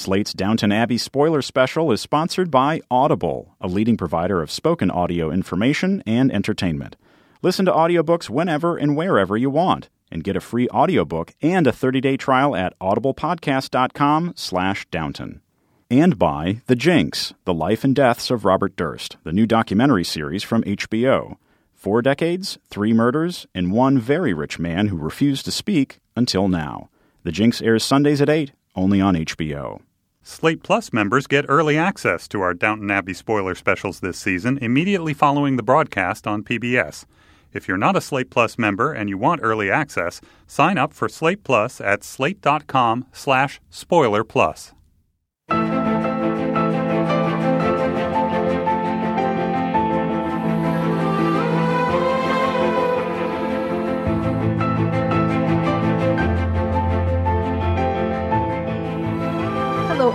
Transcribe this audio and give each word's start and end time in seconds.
Slate's 0.00 0.32
Downton 0.32 0.72
Abbey 0.72 0.96
spoiler 0.96 1.42
special 1.42 1.92
is 1.92 2.00
sponsored 2.00 2.50
by 2.50 2.80
Audible, 2.90 3.54
a 3.60 3.68
leading 3.68 3.98
provider 3.98 4.40
of 4.40 4.50
spoken 4.50 4.90
audio 4.90 5.30
information 5.30 6.02
and 6.06 6.32
entertainment. 6.32 6.96
Listen 7.42 7.66
to 7.66 7.72
audiobooks 7.72 8.30
whenever 8.30 8.78
and 8.78 8.96
wherever 8.96 9.36
you 9.36 9.50
want 9.50 9.90
and 10.10 10.24
get 10.24 10.36
a 10.36 10.40
free 10.40 10.70
audiobook 10.70 11.34
and 11.42 11.66
a 11.66 11.70
30-day 11.70 12.16
trial 12.16 12.56
at 12.56 12.78
audiblepodcast.com 12.78 14.32
slash 14.36 14.86
Downton. 14.86 15.42
And 15.90 16.18
by 16.18 16.62
The 16.64 16.76
Jinx, 16.76 17.34
The 17.44 17.52
Life 17.52 17.84
and 17.84 17.94
Deaths 17.94 18.30
of 18.30 18.46
Robert 18.46 18.76
Durst, 18.76 19.18
the 19.22 19.34
new 19.34 19.44
documentary 19.44 20.04
series 20.04 20.42
from 20.42 20.64
HBO. 20.64 21.36
Four 21.74 22.00
decades, 22.00 22.56
three 22.70 22.94
murders, 22.94 23.46
and 23.54 23.70
one 23.70 23.98
very 23.98 24.32
rich 24.32 24.58
man 24.58 24.86
who 24.86 24.96
refused 24.96 25.44
to 25.44 25.52
speak 25.52 25.98
until 26.16 26.48
now. 26.48 26.88
The 27.22 27.32
Jinx 27.32 27.60
airs 27.60 27.84
Sundays 27.84 28.22
at 28.22 28.30
8, 28.30 28.52
only 28.74 29.02
on 29.02 29.14
HBO. 29.14 29.82
Slate 30.22 30.62
Plus 30.62 30.92
members 30.92 31.26
get 31.26 31.46
early 31.48 31.78
access 31.78 32.28
to 32.28 32.42
our 32.42 32.52
Downton 32.52 32.90
Abbey 32.90 33.14
spoiler 33.14 33.54
specials 33.54 34.00
this 34.00 34.18
season 34.18 34.58
immediately 34.58 35.14
following 35.14 35.56
the 35.56 35.62
broadcast 35.62 36.26
on 36.26 36.44
PBS. 36.44 37.06
If 37.52 37.66
you're 37.66 37.78
not 37.78 37.96
a 37.96 38.00
Slate 38.00 38.30
Plus 38.30 38.58
member 38.58 38.92
and 38.92 39.08
you 39.08 39.16
want 39.16 39.40
early 39.42 39.70
access, 39.70 40.20
sign 40.46 40.76
up 40.76 40.92
for 40.92 41.08
Slate 41.08 41.42
Plus 41.42 41.80
at 41.80 42.04
slate.com 42.04 43.06
slash 43.12 43.60
spoiler 43.70 44.22
plus. 44.22 44.72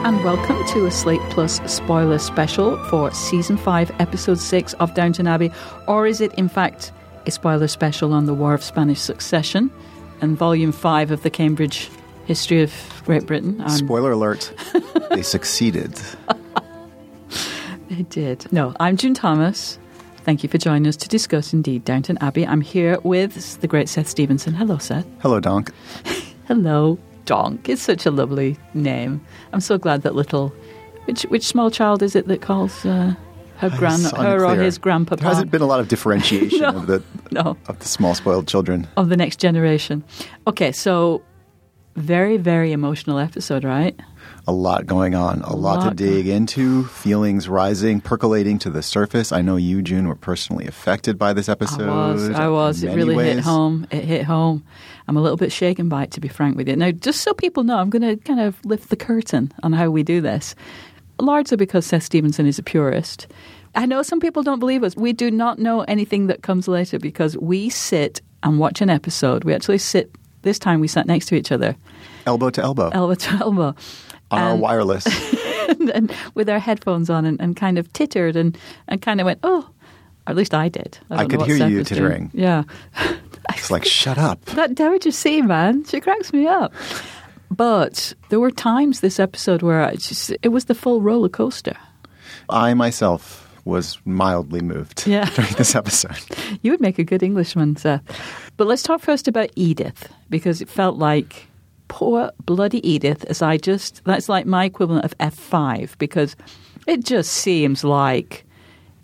And 0.06 0.24
welcome 0.24 0.64
to 0.68 0.86
a 0.86 0.92
Slate 0.92 1.20
Plus 1.32 1.60
spoiler 1.66 2.20
special 2.20 2.78
for 2.90 3.12
season 3.12 3.58
5, 3.58 3.92
episode 4.00 4.38
6 4.38 4.74
of 4.74 4.94
Downton 4.94 5.26
Abbey. 5.26 5.52
Or 5.88 6.06
is 6.06 6.22
it, 6.22 6.32
in 6.36 6.48
fact, 6.48 6.92
a 7.26 7.32
spoiler 7.32 7.68
special 7.68 8.14
on 8.14 8.28
the 8.28 8.34
War 8.36 8.54
of 8.54 8.64
Spanish 8.64 9.00
Succession 9.00 9.72
and 10.22 10.38
volume 10.38 10.72
5 10.72 11.10
of 11.10 11.24
the 11.24 11.32
Cambridge 11.32 11.90
History 12.28 12.62
of 12.62 12.72
Great 13.04 13.26
Britain? 13.26 13.60
Um, 13.62 13.70
Spoiler 13.70 14.12
alert, 14.12 14.54
they 15.10 15.24
succeeded. 15.24 16.00
They 17.90 18.04
did. 18.04 18.46
No, 18.54 18.76
I'm 18.80 18.98
June 18.98 19.16
Thomas. 19.16 19.80
Thank 20.18 20.44
you 20.44 20.50
for 20.50 20.60
joining 20.60 20.86
us 20.86 20.98
to 20.98 21.10
discuss 21.10 21.52
indeed 21.52 21.84
Downton 21.84 22.20
Abbey. 22.22 22.46
I'm 22.46 22.62
here 22.62 23.00
with 23.04 23.60
the 23.62 23.68
great 23.68 23.90
Seth 23.90 24.08
Stevenson. 24.08 24.54
Hello, 24.54 24.78
Seth. 24.78 25.08
Hello, 25.24 25.40
Donk. 25.40 25.72
Hello, 26.48 27.00
Donk. 27.26 27.68
is 27.70 27.82
such 27.82 28.06
a 28.06 28.12
lovely 28.12 28.58
name. 28.74 29.20
I'm 29.54 29.60
so 29.62 29.78
glad 29.78 30.02
that 30.04 30.16
little. 30.16 30.54
Which 31.06 31.24
which 31.24 31.46
small 31.46 31.70
child 31.70 32.02
is 32.02 32.16
it 32.16 32.28
that 32.28 32.42
calls 32.42 32.86
uh, 32.86 33.14
her 33.58 33.70
gran 33.70 34.02
her 34.18 34.44
or 34.46 34.56
his 34.56 34.78
grandpapa? 34.80 35.22
There 35.22 35.30
hasn't 35.30 35.52
been 35.52 35.62
a 35.62 35.68
lot 35.68 35.80
of 35.80 35.88
differentiation 35.88 36.60
No. 36.62 36.70
of 36.70 36.88
the 36.88 37.04
no 37.32 37.58
of 37.68 37.78
the 37.80 37.86
small 37.88 38.16
spoiled 38.16 38.48
children. 38.48 38.88
of 38.98 39.10
the 39.10 39.18
next 39.18 39.40
generation. 39.40 40.04
Okay, 40.48 40.72
so 40.72 41.22
very 41.96 42.38
very 42.38 42.72
emotional 42.72 43.20
episode, 43.20 43.64
right? 43.64 43.96
A 44.48 44.52
lot 44.52 44.86
going 44.86 45.16
on, 45.16 45.42
a, 45.42 45.56
lot, 45.56 45.90
to 45.90 45.96
dig 45.96 46.28
into, 46.28 46.84
feelings 46.86 47.50
rising, 47.50 48.00
percolating 48.00 48.60
to 48.60 48.70
the 48.70 48.84
surface. 48.84 49.32
I 49.32 49.42
know 49.42 49.56
you, 49.56 49.82
June, 49.82 50.08
were 50.08 50.16
personally 50.16 50.68
affected 50.68 51.18
by 51.18 51.34
this 51.34 51.50
episode. 51.50 51.90
I 51.90 52.12
was. 52.12 52.30
I 52.30 52.48
was. 52.48 52.84
It 52.84 52.96
really 52.96 53.16
hit 53.16 53.40
home. 53.40 53.88
It 53.90 54.04
hit 54.04 54.24
home. 54.24 54.64
I'm 55.08 55.18
a 55.18 55.22
little 55.22 55.38
bit 55.38 55.52
shaken 55.52 55.90
by 55.90 56.04
it, 56.04 56.12
to 56.12 56.22
be 56.22 56.28
frank 56.28 56.58
with 56.58 56.68
you. 56.68 56.76
Now, 56.76 56.92
just 56.92 57.22
so 57.22 57.34
people 57.34 57.64
know, 57.64 57.78
I'm 57.78 57.90
going 57.90 58.04
to 58.04 58.18
kind 58.24 58.40
of 58.40 58.64
lift 58.66 58.90
the 58.90 58.96
curtain 58.96 59.52
on 59.64 59.74
how 59.74 59.90
we 59.90 60.04
do 60.04 60.22
this. 60.22 60.54
Largely 61.20 61.58
because 61.58 61.86
Seth 61.86 62.04
Stevenson 62.04 62.46
is 62.46 62.60
a 62.60 62.64
purist. 62.64 63.28
I 63.74 63.86
know 63.86 64.04
some 64.04 64.20
people 64.20 64.44
don't 64.44 64.60
believe 64.60 64.84
us. 64.84 64.96
We 64.96 65.12
do 65.12 65.32
not 65.32 65.60
know 65.60 65.82
anything 65.82 66.28
that 66.28 66.44
comes 66.44 66.68
later 66.68 67.00
because 67.00 67.38
we 67.38 67.70
sit 67.70 68.22
and 68.44 68.60
watch 68.60 68.82
an 68.82 68.90
episode. 68.90 69.44
We 69.44 69.54
actually 69.54 69.80
sit. 69.80 70.12
This 70.46 70.60
time 70.60 70.80
we 70.80 70.88
sat 70.88 71.08
next 71.08 71.26
to 71.26 71.36
each 71.36 71.52
other, 71.52 71.76
Elbow 72.28 72.52
to 72.52 72.62
elbow 72.62 72.90
elbow 72.94 73.16
to 73.16 73.32
elbow, 73.32 73.76
on 74.30 74.42
our 74.42 74.56
wireless. 74.56 75.06
and, 75.70 75.90
and 75.90 76.16
with 76.36 76.48
our 76.50 76.60
headphones 76.60 77.10
on, 77.10 77.26
and, 77.26 77.42
and 77.42 77.56
kind 77.56 77.80
of 77.80 77.92
tittered 77.94 78.36
and, 78.36 78.56
and 78.88 79.02
kind 79.02 79.20
of 79.20 79.26
went, 79.26 79.40
oh. 79.44 79.68
Or 80.28 80.32
at 80.32 80.36
least 80.36 80.54
I 80.54 80.70
did. 80.70 81.00
I 81.10 81.26
don't 81.26 81.30
could 81.30 81.42
hear 81.48 81.68
you 81.68 81.80
was 81.80 81.88
doing. 81.90 82.30
tittering. 82.30 82.32
Yeah. 82.34 82.64
It's 83.50 83.70
like, 83.70 83.86
shut 83.86 84.18
up. 84.18 84.44
That 84.56 84.74
Dowager 84.74 85.12
C, 85.12 85.42
man, 85.42 85.84
she 85.86 86.00
cracks 86.00 86.34
me 86.34 86.48
up. 86.48 86.74
But 87.52 88.14
there 88.30 88.40
were 88.40 88.50
times 88.52 89.00
this 89.00 89.20
episode 89.20 89.62
where 89.62 89.84
I 89.84 89.96
just, 89.96 90.32
it 90.42 90.50
was 90.50 90.66
the 90.66 90.74
full 90.76 91.02
roller 91.02 91.30
coaster. 91.30 91.78
I 92.50 92.74
myself 92.74 93.45
was 93.66 93.98
mildly 94.06 94.62
moved 94.62 95.06
Yeah. 95.08 95.26
during 95.36 95.54
this 95.54 95.76
episode. 95.76 96.18
You 96.62 96.72
would 96.72 96.82
make 96.82 96.98
a 97.00 97.04
good 97.04 97.22
Englishman, 97.22 97.76
Seth. 97.76 98.02
But 98.58 98.68
let's 98.68 98.82
talk 98.84 99.02
first 99.02 99.28
about 99.28 99.50
Edith, 99.56 100.10
because 100.30 100.62
it 100.62 100.70
felt 100.70 100.98
like 100.98 101.48
poor 101.90 102.32
bloody 102.46 102.88
Edith, 102.88 103.24
as 103.26 103.42
I 103.42 103.58
just, 103.58 104.02
that's 104.06 104.30
like 104.30 104.46
my 104.46 104.66
equivalent 104.66 105.06
of 105.06 105.16
F5, 105.20 105.98
because 105.98 106.36
it 106.88 107.04
just 107.04 107.32
seems 107.32 107.84
like 107.84 108.46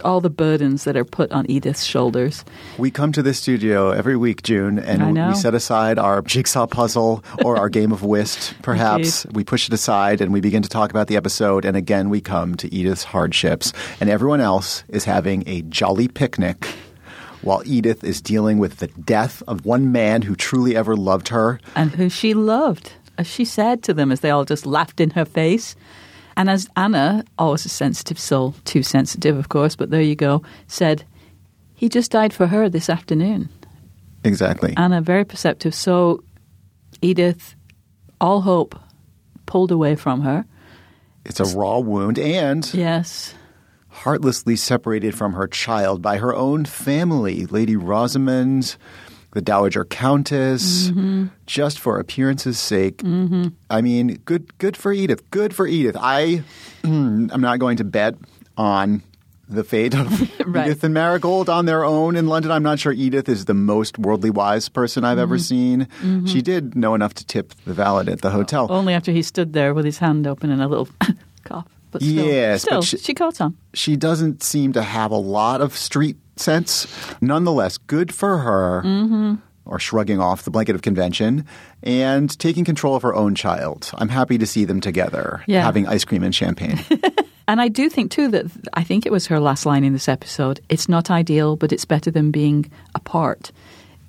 all 0.02 0.22
the 0.22 0.30
burdens 0.30 0.84
that 0.84 0.96
are 0.96 1.06
put 1.06 1.32
on 1.32 1.50
Edith's 1.50 1.84
shoulders. 1.84 2.44
We 2.78 2.92
come 2.92 3.12
to 3.14 3.22
this 3.22 3.40
studio 3.40 3.92
every 3.92 4.18
week, 4.18 4.44
June, 4.44 4.80
and 4.80 5.16
we 5.28 5.36
set 5.36 5.54
aside 5.54 5.98
our 6.00 6.22
jigsaw 6.22 6.68
puzzle 6.68 7.24
or 7.44 7.58
our 7.58 7.70
game 7.70 7.92
of 7.92 8.04
whist, 8.04 8.54
perhaps. 8.62 9.26
we 9.32 9.44
push 9.44 9.68
it 9.68 9.74
aside 9.74 10.22
and 10.22 10.34
we 10.34 10.42
begin 10.42 10.62
to 10.64 10.70
talk 10.70 10.90
about 10.92 11.08
the 11.08 11.16
episode. 11.18 11.66
And 11.66 11.76
again, 11.78 12.10
we 12.10 12.22
come 12.22 12.56
to 12.56 12.74
Edith's 12.74 13.04
hardships, 13.04 13.74
and 14.00 14.10
everyone 14.10 14.42
else 14.42 14.84
is 14.90 15.06
having 15.06 15.44
a 15.48 15.62
jolly 15.64 16.08
picnic 16.08 16.66
while 17.42 17.64
Edith 17.66 18.04
is 18.04 18.22
dealing 18.22 18.60
with 18.60 18.78
the 18.78 18.88
death 18.88 19.42
of 19.48 19.66
one 19.66 19.92
man 19.92 20.22
who 20.22 20.36
truly 20.36 20.76
ever 20.76 20.96
loved 20.96 21.30
her. 21.30 21.60
and 21.76 21.92
who 21.92 22.08
she 22.10 22.34
loved, 22.36 22.94
as 23.18 23.26
she 23.28 23.44
said 23.44 23.82
to 23.84 23.94
them 23.94 24.12
as 24.12 24.20
they 24.20 24.30
all 24.30 24.46
just 24.46 24.66
laughed 24.66 25.00
in 25.02 25.10
her 25.12 25.26
face. 25.26 25.76
And 26.38 26.50
as 26.50 26.68
Anna, 26.76 27.24
always 27.38 27.66
a 27.66 27.70
sensitive 27.70 28.18
soul, 28.20 28.56
too 28.66 28.84
sensitive, 28.84 29.38
of 29.38 29.50
course, 29.50 29.76
but 29.76 29.90
there 29.90 30.02
you 30.02 30.16
go, 30.16 30.42
said, 30.68 31.04
he 31.76 31.90
just 31.90 32.12
died 32.12 32.34
for 32.34 32.48
her 32.48 32.70
this 32.70 32.90
afternoon. 32.90 33.50
Exactly. 34.24 34.74
Anna, 34.78 35.02
very 35.02 35.26
perceptive. 35.26 35.74
So 35.74 36.24
Edith, 37.02 37.56
all 38.20 38.42
hope 38.42 38.80
pulled 39.46 39.72
away 39.72 39.96
from 39.96 40.22
her. 40.22 40.46
It's 41.26 41.40
a 41.40 41.46
raw 41.58 41.80
wound 41.80 42.18
and 42.20 42.72
Yes. 42.74 43.34
heartlessly 43.90 44.56
separated 44.56 45.16
from 45.16 45.34
her 45.34 45.48
child 45.48 46.02
by 46.02 46.18
her 46.18 46.34
own 46.34 46.66
family, 46.66 47.46
Lady 47.48 47.76
Rosamund, 47.76 48.76
the 49.34 49.42
Dowager 49.42 49.86
Countess, 49.86 50.90
Mm-hmm. 50.90 51.28
just 51.46 51.80
for 51.80 52.00
appearance's 52.00 52.60
sake. 52.60 53.02
I 53.70 53.82
mean, 53.82 54.20
good, 54.26 54.58
good 54.58 54.76
for 54.78 54.92
Edith. 54.92 55.30
Good 55.32 55.54
for 55.56 55.66
Edith. 55.68 55.96
I, 56.00 56.44
I'm 56.84 57.28
not 57.42 57.60
going 57.60 57.78
to 57.78 57.84
bet 57.84 58.16
on 58.58 59.04
the 59.48 59.64
fate 59.64 59.94
of 59.96 60.08
Right. 60.46 60.68
Edith 60.68 60.84
and 60.84 60.94
Marigold 60.94 61.50
on 61.50 61.66
their 61.66 61.84
own 61.84 62.16
in 62.16 62.28
London. 62.28 62.52
I'm 62.52 62.64
not 62.64 62.80
sure 62.80 62.92
Edith 62.94 63.28
is 63.30 63.46
the 63.46 63.54
most 63.54 63.98
worldly 63.98 64.30
wise 64.30 64.70
person 64.70 65.04
I've 65.04 65.18
Mm-hmm. 65.18 65.22
ever 65.22 65.38
seen. 65.40 65.88
She 66.26 66.42
did 66.42 66.76
know 66.76 66.96
enough 66.96 67.14
to 67.16 67.26
tip 67.26 67.54
the 67.66 67.74
valet 67.74 68.12
at 68.12 68.22
the 68.22 68.30
hotel. 68.32 68.68
Only 68.70 68.94
after 68.94 69.12
he 69.12 69.22
stood 69.22 69.54
there 69.54 69.74
with 69.74 69.86
his 69.86 69.98
hand 69.98 70.26
open 70.28 70.52
and 70.52 70.62
a 70.62 70.68
little 70.68 70.88
cough. 71.44 71.68
But 71.92 72.02
still, 72.02 72.26
Yes, 72.26 72.62
still 72.62 72.80
but 72.80 72.86
she- 72.86 72.98
she 72.98 73.14
caught 73.14 73.42
on. 73.42 73.58
she 73.74 73.98
doesn't 73.98 74.42
seem 74.44 74.72
to 74.74 74.82
have 74.82 75.12
a 75.12 75.18
lot 75.18 75.60
of 75.60 75.76
street 75.76 76.16
sense. 76.42 76.88
Nonetheless, 77.22 77.78
good 77.78 78.14
for 78.14 78.40
her. 78.40 78.82
Mm-hmm. 78.86 79.36
Or 79.64 79.80
shrugging 79.80 80.20
off 80.20 80.42
the 80.44 80.50
blanket 80.52 80.74
of 80.76 80.82
convention 80.82 81.46
and 81.84 82.38
taking 82.40 82.66
control 82.66 82.96
of 82.96 83.04
her 83.04 83.14
own 83.14 83.36
child. 83.36 83.92
I'm 83.94 84.10
happy 84.10 84.40
to 84.40 84.46
see 84.48 84.66
them 84.66 84.82
together, 84.82 85.44
Yeah. 85.46 85.62
having 85.64 85.88
ice 85.88 86.04
cream 86.04 86.24
and 86.24 86.34
champagne. 86.36 86.80
And 87.48 87.60
I 87.60 87.68
do 87.68 87.90
think 87.90 88.12
too 88.12 88.30
that 88.30 88.46
I 88.74 88.84
think 88.84 89.06
it 89.06 89.12
was 89.12 89.28
her 89.28 89.38
last 89.40 89.66
line 89.66 89.84
in 89.84 89.92
this 89.92 90.08
episode. 90.08 90.62
It's 90.70 90.88
not 90.88 91.12
ideal, 91.12 91.58
but 91.58 91.74
it's 91.74 91.84
better 91.86 92.10
than 92.10 92.32
being 92.32 92.72
apart. 92.96 93.52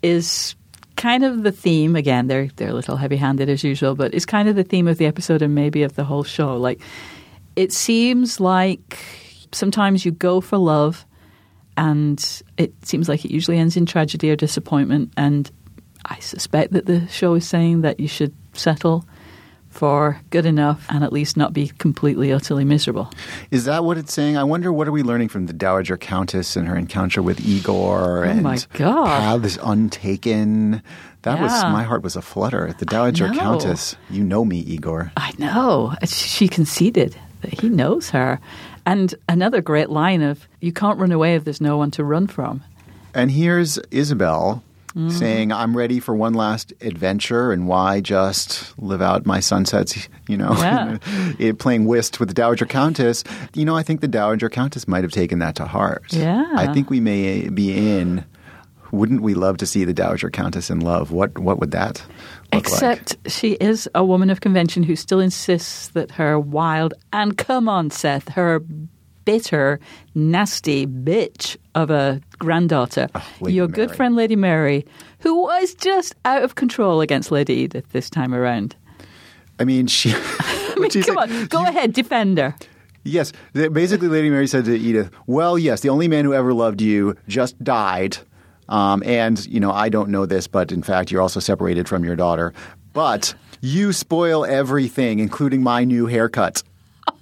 Is 0.02 0.54
kind 0.96 1.24
of 1.24 1.42
the 1.42 1.50
theme 1.50 1.96
again. 1.96 2.28
They're 2.28 2.48
they're 2.56 2.68
a 2.70 2.74
little 2.74 2.96
heavy-handed 2.96 3.48
as 3.48 3.64
usual, 3.64 3.96
but 3.96 4.14
it's 4.14 4.26
kind 4.26 4.48
of 4.48 4.54
the 4.54 4.62
theme 4.62 4.86
of 4.86 4.96
the 4.98 5.06
episode 5.06 5.42
and 5.42 5.54
maybe 5.56 5.82
of 5.82 5.96
the 5.96 6.04
whole 6.04 6.22
show. 6.22 6.56
Like 6.56 6.80
it 7.56 7.72
seems 7.72 8.38
like 8.38 8.98
sometimes 9.50 10.04
you 10.04 10.12
go 10.12 10.40
for 10.40 10.56
love, 10.58 11.04
and 11.76 12.42
it 12.56 12.72
seems 12.86 13.08
like 13.08 13.24
it 13.24 13.30
usually 13.30 13.58
ends 13.58 13.76
in 13.76 13.86
tragedy 13.86 14.30
or 14.30 14.36
disappointment. 14.36 15.12
And 15.16 15.50
I 16.04 16.18
suspect 16.20 16.72
that 16.72 16.86
the 16.86 17.06
show 17.08 17.34
is 17.34 17.46
saying 17.48 17.82
that 17.82 18.00
you 18.00 18.08
should 18.08 18.34
settle. 18.54 19.04
for 19.70 20.20
good 20.28 20.44
enough 20.44 20.84
and 20.90 21.02
at 21.02 21.14
least 21.14 21.34
not 21.38 21.54
be 21.54 21.68
completely, 21.78 22.30
utterly 22.30 22.62
miserable. 22.62 23.10
Is 23.50 23.64
that 23.64 23.84
what 23.84 23.96
it's 23.96 24.12
saying? 24.12 24.36
I 24.36 24.44
wonder 24.44 24.70
what 24.70 24.86
are 24.86 24.92
we 24.92 25.02
learning 25.02 25.30
from 25.30 25.46
the 25.46 25.54
Dowager 25.54 25.96
Countess 25.96 26.56
and 26.56 26.68
her 26.68 26.76
encounter 26.76 27.22
with 27.22 27.40
Igor 27.40 28.26
Oh 28.26 28.28
and 28.28 28.42
my 28.42 28.58
God. 28.74 29.06
paths 29.06 29.56
untaken. 29.62 30.82
That 31.22 31.40
was 31.40 31.50
my 31.64 31.84
heart 31.84 32.02
was 32.02 32.16
a 32.16 32.20
flutter. 32.20 32.74
The 32.78 32.84
Dowager. 32.84 33.30
Countess, 33.30 33.96
you 34.10 34.22
know 34.22 34.44
me, 34.44 34.58
Igor. 34.58 35.10
I 35.16 35.32
know. 35.38 35.94
She 36.04 36.48
conceded 36.48 37.16
that 37.42 37.60
he 37.60 37.68
knows 37.68 38.10
her. 38.10 38.40
And 38.86 39.14
another 39.28 39.60
great 39.60 39.90
line 39.90 40.22
of, 40.22 40.48
you 40.60 40.72
can't 40.72 40.98
run 40.98 41.12
away 41.12 41.34
if 41.36 41.44
there's 41.44 41.60
no 41.60 41.76
one 41.76 41.90
to 41.92 42.02
run 42.04 42.26
from. 42.26 42.62
And 43.14 43.30
here's 43.30 43.78
Isobel 43.90 44.62
Mm-hmm. 44.94 45.08
saying, 45.08 45.52
I'm 45.52 45.74
ready 45.74 46.00
for 46.00 46.14
one 46.14 46.34
last 46.34 46.74
adventure, 46.82 47.50
and 47.50 47.66
why 47.66 48.02
just 48.02 48.78
live 48.78 49.00
out 49.00 49.24
my 49.24 49.40
sunsets, 49.40 50.06
you 50.28 50.36
know, 50.36 50.52
Yeah. 51.38 51.52
playing 51.58 51.86
whist 51.86 52.20
with 52.20 52.28
the 52.28 52.34
Dowager 52.34 52.66
Countess. 52.66 53.24
You 53.54 53.64
know, 53.64 53.74
I 53.74 53.82
think 53.82 54.02
the 54.02 54.06
Dowager 54.06 54.50
Countess 54.50 54.86
might 54.86 55.02
have 55.02 55.10
taken 55.10 55.38
that 55.38 55.54
to 55.54 55.64
heart. 55.64 56.04
Yeah. 56.10 56.44
I 56.54 56.74
think 56.74 56.90
we 56.90 57.00
may 57.00 57.48
be 57.48 57.72
in. 57.98 58.22
Wouldn't 58.90 59.22
we 59.22 59.32
love 59.32 59.56
to 59.58 59.66
see 59.66 59.84
the 59.86 59.94
Dowager 59.94 60.28
Countess 60.28 60.68
in 60.68 60.80
love? 60.80 61.10
What 61.10 61.38
what 61.38 61.58
would 61.58 61.70
that 61.70 62.04
look 62.52 62.70
like? 62.70 62.72
Except 62.72 63.16
she 63.30 63.52
is 63.52 63.88
a 63.94 64.04
woman 64.04 64.30
of 64.30 64.40
convention 64.40 64.82
who 64.82 64.96
still 64.96 65.20
insists 65.20 65.88
that 65.88 66.12
her 66.12 66.38
wild, 66.38 66.94
and 67.12 67.36
come 67.36 67.68
on, 67.68 67.90
Seth, 67.90 68.28
her 68.30 68.62
bitter, 69.24 69.80
nasty 70.14 70.86
bitch 70.86 71.56
of 71.74 71.90
a 71.90 72.20
granddaughter, 72.38 73.08
Oh, 73.14 73.48
your 73.48 73.68
good 73.68 73.94
friend 73.94 74.16
Lady 74.16 74.36
Mary, 74.36 74.84
who 75.20 75.42
was 75.42 75.74
just 75.74 76.14
out 76.24 76.42
of 76.42 76.54
control 76.54 77.00
against 77.00 77.30
Lady 77.30 77.54
Edith 77.54 77.88
this 77.92 78.10
time 78.10 78.34
around. 78.34 78.74
I 79.58 79.64
mean, 79.64 79.86
she. 79.86 80.12
I 80.40 80.74
mean, 80.78 80.90
come 81.02 81.18
on, 81.18 81.46
go 81.46 81.64
ahead, 81.64 81.92
defend 81.92 82.38
her. 82.38 82.54
Yes, 83.04 83.32
basically, 83.52 84.08
Lady 84.08 84.30
Mary 84.30 84.46
said 84.46 84.64
to 84.66 84.76
Edith, 84.76 85.10
"Well, 85.26 85.58
yes, 85.58 85.80
the 85.80 85.88
only 85.88 86.06
man 86.06 86.24
who 86.24 86.34
ever 86.34 86.54
loved 86.54 86.80
you 86.80 87.16
just 87.26 87.62
died, 87.62 88.18
um, 88.72 89.02
and 89.04 89.44
you 89.46 89.60
know 89.60 89.70
I 89.70 89.88
don't 89.90 90.08
know 90.08 90.24
this, 90.26 90.46
but 90.48 90.72
in 90.72 90.82
fact, 90.82 91.10
you're 91.10 91.20
also 91.20 91.40
separated 91.40 91.88
from 91.88 92.04
your 92.04 92.16
daughter. 92.16 92.54
But 92.94 93.34
you 93.60 93.92
spoil 93.92 94.44
everything, 94.44 95.20
including 95.20 95.62
my 95.62 95.84
new 95.84 96.06
haircut." 96.06 96.62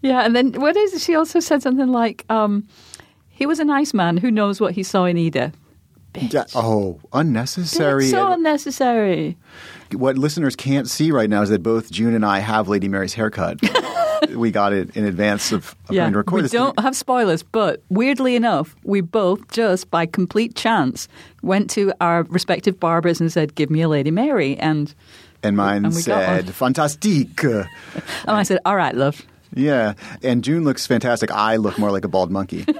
Yeah, 0.00 0.22
and 0.22 0.34
then 0.34 0.54
what 0.54 0.76
is? 0.76 1.00
She 1.04 1.14
also 1.14 1.38
said 1.38 1.62
something 1.62 1.86
like, 1.86 2.24
um, 2.28 2.66
"He 3.28 3.46
was 3.46 3.60
a 3.60 3.64
nice 3.64 3.94
man 3.94 4.16
who 4.16 4.32
knows 4.32 4.60
what 4.60 4.72
he 4.72 4.82
saw 4.82 5.04
in 5.04 5.16
Edith." 5.16 5.56
Bitch. 6.12 6.32
Yeah, 6.32 6.44
oh, 6.56 6.98
unnecessary. 7.12 8.04
It's 8.04 8.12
so 8.12 8.32
unnecessary. 8.32 9.36
what 9.92 10.18
listeners 10.18 10.56
can't 10.56 10.88
see 10.88 11.12
right 11.12 11.30
now 11.30 11.42
is 11.42 11.50
that 11.50 11.62
both 11.62 11.92
June 11.92 12.14
and 12.14 12.24
I 12.26 12.40
have 12.40 12.66
Lady 12.68 12.88
Mary's 12.88 13.14
haircut. 13.14 13.60
we 14.30 14.50
got 14.50 14.72
it 14.72 14.96
in 14.96 15.04
advance 15.04 15.52
of, 15.52 15.74
of 15.88 15.94
Yeah, 15.94 16.02
going 16.02 16.12
to 16.12 16.18
record 16.18 16.36
we 16.36 16.42
this. 16.42 16.52
don't 16.52 16.78
have 16.80 16.96
spoilers, 16.96 17.42
but 17.42 17.82
weirdly 17.88 18.36
enough, 18.36 18.74
we 18.84 19.00
both 19.00 19.48
just 19.50 19.90
by 19.90 20.06
complete 20.06 20.54
chance 20.54 21.08
went 21.42 21.70
to 21.70 21.92
our 22.00 22.22
respective 22.24 22.78
barbers 22.78 23.20
and 23.20 23.32
said, 23.32 23.54
"Give 23.54 23.70
me 23.70 23.82
a 23.82 23.88
Lady 23.88 24.10
Mary," 24.10 24.56
and 24.56 24.94
and 25.42 25.56
mine 25.56 25.84
and 25.84 25.94
said, 25.94 26.54
"Fantastique." 26.54 27.42
and 27.44 27.66
I 28.26 28.42
said, 28.42 28.60
"All 28.64 28.76
right, 28.76 28.94
love." 28.94 29.22
Yeah, 29.54 29.94
and 30.22 30.42
June 30.42 30.64
looks 30.64 30.86
fantastic. 30.86 31.30
I 31.30 31.56
look 31.56 31.78
more 31.78 31.90
like 31.90 32.04
a 32.04 32.08
bald 32.08 32.30
monkey. 32.30 32.64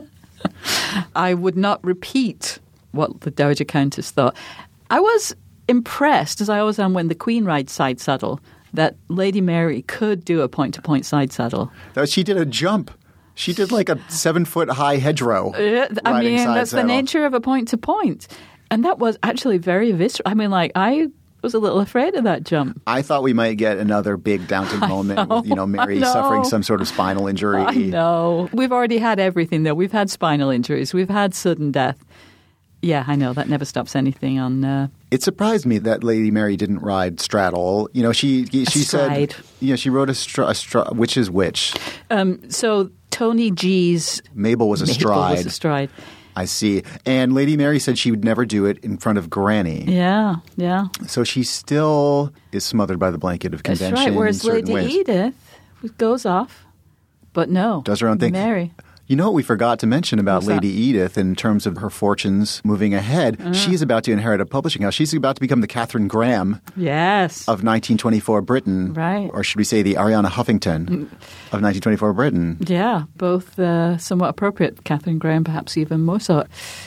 I 1.14 1.34
would 1.34 1.56
not 1.56 1.82
repeat 1.84 2.58
what 2.92 3.20
the 3.20 3.30
Dowager 3.30 3.64
Countess 3.64 4.10
thought. 4.10 4.36
I 4.90 5.00
was 5.00 5.34
impressed, 5.68 6.40
as 6.40 6.48
I 6.48 6.58
always 6.58 6.78
am 6.78 6.92
when 6.92 7.08
the 7.08 7.14
Queen 7.14 7.44
rides 7.44 7.72
side 7.72 8.00
saddle, 8.00 8.40
that 8.74 8.96
Lady 9.08 9.40
Mary 9.40 9.82
could 9.82 10.24
do 10.24 10.40
a 10.40 10.48
point 10.48 10.74
to 10.74 10.82
point 10.82 11.06
side 11.06 11.32
saddle. 11.32 11.70
She 12.06 12.22
did 12.22 12.36
a 12.36 12.46
jump. 12.46 12.90
She 13.34 13.52
did 13.52 13.72
like 13.72 13.88
a 13.88 13.98
seven 14.08 14.44
foot 14.44 14.68
high 14.70 14.96
hedgerow. 14.96 15.52
Uh, 15.52 15.88
I 16.04 16.22
mean, 16.22 16.36
that's 16.36 16.70
the 16.70 16.84
nature 16.84 17.24
of 17.24 17.34
a 17.34 17.40
point 17.40 17.68
to 17.68 17.78
point. 17.78 18.28
And 18.70 18.84
that 18.84 18.98
was 18.98 19.18
actually 19.22 19.58
very 19.58 19.92
visceral. 19.92 20.28
I 20.30 20.34
mean, 20.34 20.50
like, 20.50 20.72
I 20.74 21.08
was 21.42 21.54
a 21.54 21.58
little 21.58 21.80
afraid 21.80 22.14
of 22.14 22.24
that 22.24 22.44
jump. 22.44 22.80
I 22.86 23.02
thought 23.02 23.22
we 23.22 23.32
might 23.32 23.54
get 23.54 23.78
another 23.78 24.16
big 24.16 24.46
Downton 24.46 24.80
moment 24.88 25.28
with 25.28 25.46
you 25.46 25.54
know 25.54 25.66
Mary 25.66 25.98
know. 25.98 26.12
suffering 26.12 26.44
some 26.44 26.62
sort 26.62 26.80
of 26.80 26.88
spinal 26.88 27.26
injury. 27.26 27.60
I 27.60 27.74
know. 27.74 28.48
We've 28.52 28.72
already 28.72 28.98
had 28.98 29.18
everything, 29.18 29.64
though. 29.64 29.74
We've 29.74 29.92
had 29.92 30.10
spinal 30.10 30.50
injuries, 30.50 30.94
we've 30.94 31.10
had 31.10 31.34
sudden 31.34 31.72
death. 31.72 32.04
Yeah, 32.82 33.04
I 33.06 33.14
know. 33.14 33.32
That 33.32 33.48
never 33.48 33.64
stops 33.64 33.94
anything 33.94 34.40
on. 34.40 34.64
Uh, 34.64 34.88
It 35.12 35.22
surprised 35.22 35.64
me 35.66 35.78
that 35.78 36.02
Lady 36.02 36.32
Mary 36.32 36.56
didn't 36.56 36.80
ride 36.80 37.20
straddle. 37.20 37.88
You 37.92 38.02
know, 38.02 38.12
she 38.12 38.44
she 38.46 38.62
Astride. 38.64 39.32
said, 39.32 39.44
yeah, 39.60 39.76
she 39.76 39.88
rode 39.88 40.08
a, 40.08 40.12
a 40.12 40.54
stra- 40.54 40.92
which 40.92 41.16
is 41.16 41.30
which. 41.30 41.74
um, 42.10 42.50
so, 42.50 42.90
Tony 43.10 43.50
G's. 43.52 44.20
Mabel 44.34 44.68
was 44.68 44.82
a 44.82 44.86
Mabel 44.86 44.94
stride. 45.00 45.36
Was 45.38 45.46
a 45.46 45.50
stride. 45.50 45.90
I 46.34 46.46
see. 46.46 46.82
And 47.06 47.34
Lady 47.34 47.56
Mary 47.58 47.78
said 47.78 47.98
she 47.98 48.10
would 48.10 48.24
never 48.24 48.44
do 48.46 48.64
it 48.64 48.78
in 48.78 48.96
front 48.96 49.18
of 49.18 49.28
Granny. 49.30 49.84
Yeah, 49.84 50.36
yeah. 50.56 50.86
So 51.06 51.24
she 51.24 51.44
still 51.44 52.32
is 52.52 52.64
smothered 52.64 52.98
by 52.98 53.10
the 53.10 53.18
blanket 53.18 53.52
of 53.54 53.62
convention. 53.62 53.94
That's 53.94 54.08
right. 54.08 54.16
Whereas 54.16 54.42
Lady 54.44 54.72
ways. 54.72 54.90
Edith 54.90 55.34
goes 55.98 56.24
off, 56.26 56.64
but 57.32 57.48
no. 57.50 57.82
does 57.84 58.00
her 58.00 58.08
own 58.08 58.18
thing. 58.18 58.32
Mary. 58.32 58.72
You 59.12 59.16
know 59.16 59.26
what 59.26 59.34
we 59.34 59.42
forgot 59.42 59.78
to 59.80 59.86
mention 59.86 60.18
about 60.18 60.36
What's 60.36 60.46
that? 60.46 60.54
Lady 60.62 60.68
Edith 60.68 61.18
in 61.18 61.36
terms 61.36 61.66
of 61.66 61.76
her 61.76 61.90
fortunes 61.90 62.62
moving 62.64 62.94
ahead? 62.94 63.54
She's 63.54 63.82
about 63.82 64.04
to 64.04 64.10
inherit 64.10 64.40
a 64.40 64.46
publishing 64.46 64.80
house. 64.80 64.94
She's 64.94 65.12
about 65.12 65.34
to 65.34 65.40
become 65.42 65.60
the 65.60 65.66
Katharine 65.66 66.08
Graham 66.08 66.62
Yes. 66.78 67.42
of 67.42 67.62
1924 67.62 68.40
Britain. 68.40 68.94
Right. 68.94 69.28
Or 69.34 69.44
should 69.44 69.58
we 69.58 69.64
say 69.64 69.82
the 69.82 69.96
Arianna 69.96 70.28
Huffington 70.30 70.86
of 70.88 71.60
1924 71.60 72.14
Britain? 72.14 72.56
Yeah, 72.66 73.02
both 73.18 73.58
uh, 73.58 73.98
somewhat 73.98 74.30
appropriate. 74.30 74.82
Katharine 74.84 75.18
Graham, 75.18 75.44
perhaps 75.44 75.76
even 75.76 76.00
more 76.00 76.18
so. 76.18 76.46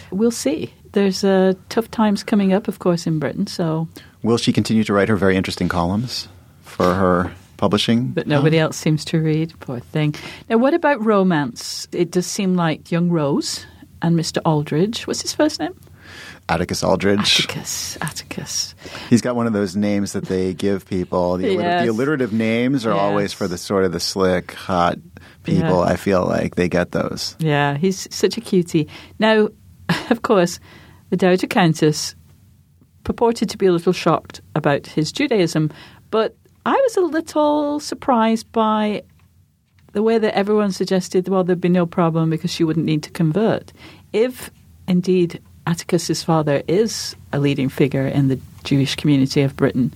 We'll 0.10 0.32
see. 0.32 0.74
There's 0.94 1.24
uh, 1.24 1.54
tough 1.70 1.92
times 1.92 2.24
coming 2.24 2.54
up, 2.54 2.68
of 2.68 2.80
course, 2.80 3.06
in 3.06 3.20
Britain. 3.20 3.46
So, 3.46 3.88
Will 4.24 4.40
she 4.40 4.52
continue 4.52 4.84
to 4.86 4.94
write 4.94 5.10
her 5.10 5.16
very 5.16 5.36
interesting 5.36 5.70
columns 5.70 6.28
for 6.64 6.92
her 6.96 7.32
publishing? 7.58 8.12
but 8.12 8.28
nobody 8.28 8.60
oh. 8.60 8.66
else 8.66 8.78
seems 8.78 9.06
to 9.06 9.20
read. 9.20 9.54
Poor 9.60 9.80
thing. 9.80 10.16
Now, 10.50 10.58
what 10.58 10.74
about 10.74 11.04
romance? 11.04 11.88
It 11.92 12.12
does 12.12 12.26
seem 12.26 12.56
like 12.56 12.92
young 12.92 13.10
Rose 13.10 13.66
and 14.02 14.18
Mr. 14.18 14.42
Aldridge. 14.46 15.08
What's 15.08 15.22
his 15.22 15.34
first 15.34 15.60
name? 15.60 15.76
Atticus 16.48 16.84
Aldridge. 16.84 17.20
Atticus. 17.20 17.98
Atticus. 18.02 18.76
He's 19.10 19.22
got 19.22 19.36
one 19.36 19.48
of 19.48 19.54
those 19.54 19.76
names 19.76 20.14
that 20.14 20.26
they 20.26 20.54
give 20.54 20.86
people. 20.86 21.38
The, 21.38 21.46
alliter- 21.48 21.62
Yes. 21.62 21.86
the 21.86 21.92
alliterative 21.92 22.34
names 22.34 22.86
are 22.86 22.92
Yes. 22.94 23.00
always 23.00 23.34
for 23.34 23.48
the 23.48 23.58
sort 23.58 23.84
of 23.84 23.92
the 23.92 24.00
slick, 24.00 24.52
hot 24.54 25.00
people. 25.44 25.80
Yeah. 25.84 25.92
I 25.92 25.96
feel 25.96 26.24
like 26.26 26.56
they 26.56 26.70
get 26.70 26.92
those. 26.92 27.36
Yeah, 27.40 27.78
he's 27.78 28.08
such 28.14 28.38
a 28.38 28.42
cutie. 28.42 28.88
Now, 29.18 29.50
of 30.12 30.22
course, 30.22 30.60
the 31.10 31.18
Dowager 31.18 31.48
Countess 31.48 32.16
purported 33.04 33.50
to 33.50 33.58
be 33.58 33.66
a 33.66 33.72
little 33.72 33.94
shocked 33.94 34.42
about 34.54 34.86
his 34.86 35.12
Judaism, 35.12 35.72
but 36.12 36.36
I 36.66 36.72
was 36.74 36.98
a 36.98 37.02
little 37.02 37.80
surprised 37.80 38.52
by 38.52 39.04
the 39.94 40.02
way 40.04 40.18
that 40.18 40.36
everyone 40.36 40.72
suggested, 40.72 41.28
well, 41.28 41.44
there'd 41.44 41.62
be 41.62 41.70
no 41.70 41.86
problem 41.86 42.30
because 42.30 42.52
she 42.52 42.64
wouldn't 42.64 42.86
need 42.86 43.04
to 43.04 43.12
convert. 43.12 43.72
If 44.14 44.50
indeed 44.88 45.42
Atticus's 45.68 46.24
father 46.24 46.64
is 46.68 47.16
a 47.32 47.40
leading 47.40 47.70
figure 47.70 48.06
in 48.08 48.28
the 48.28 48.40
Jewish 48.64 48.96
community 48.96 49.42
of 49.42 49.56
Britain, 49.56 49.94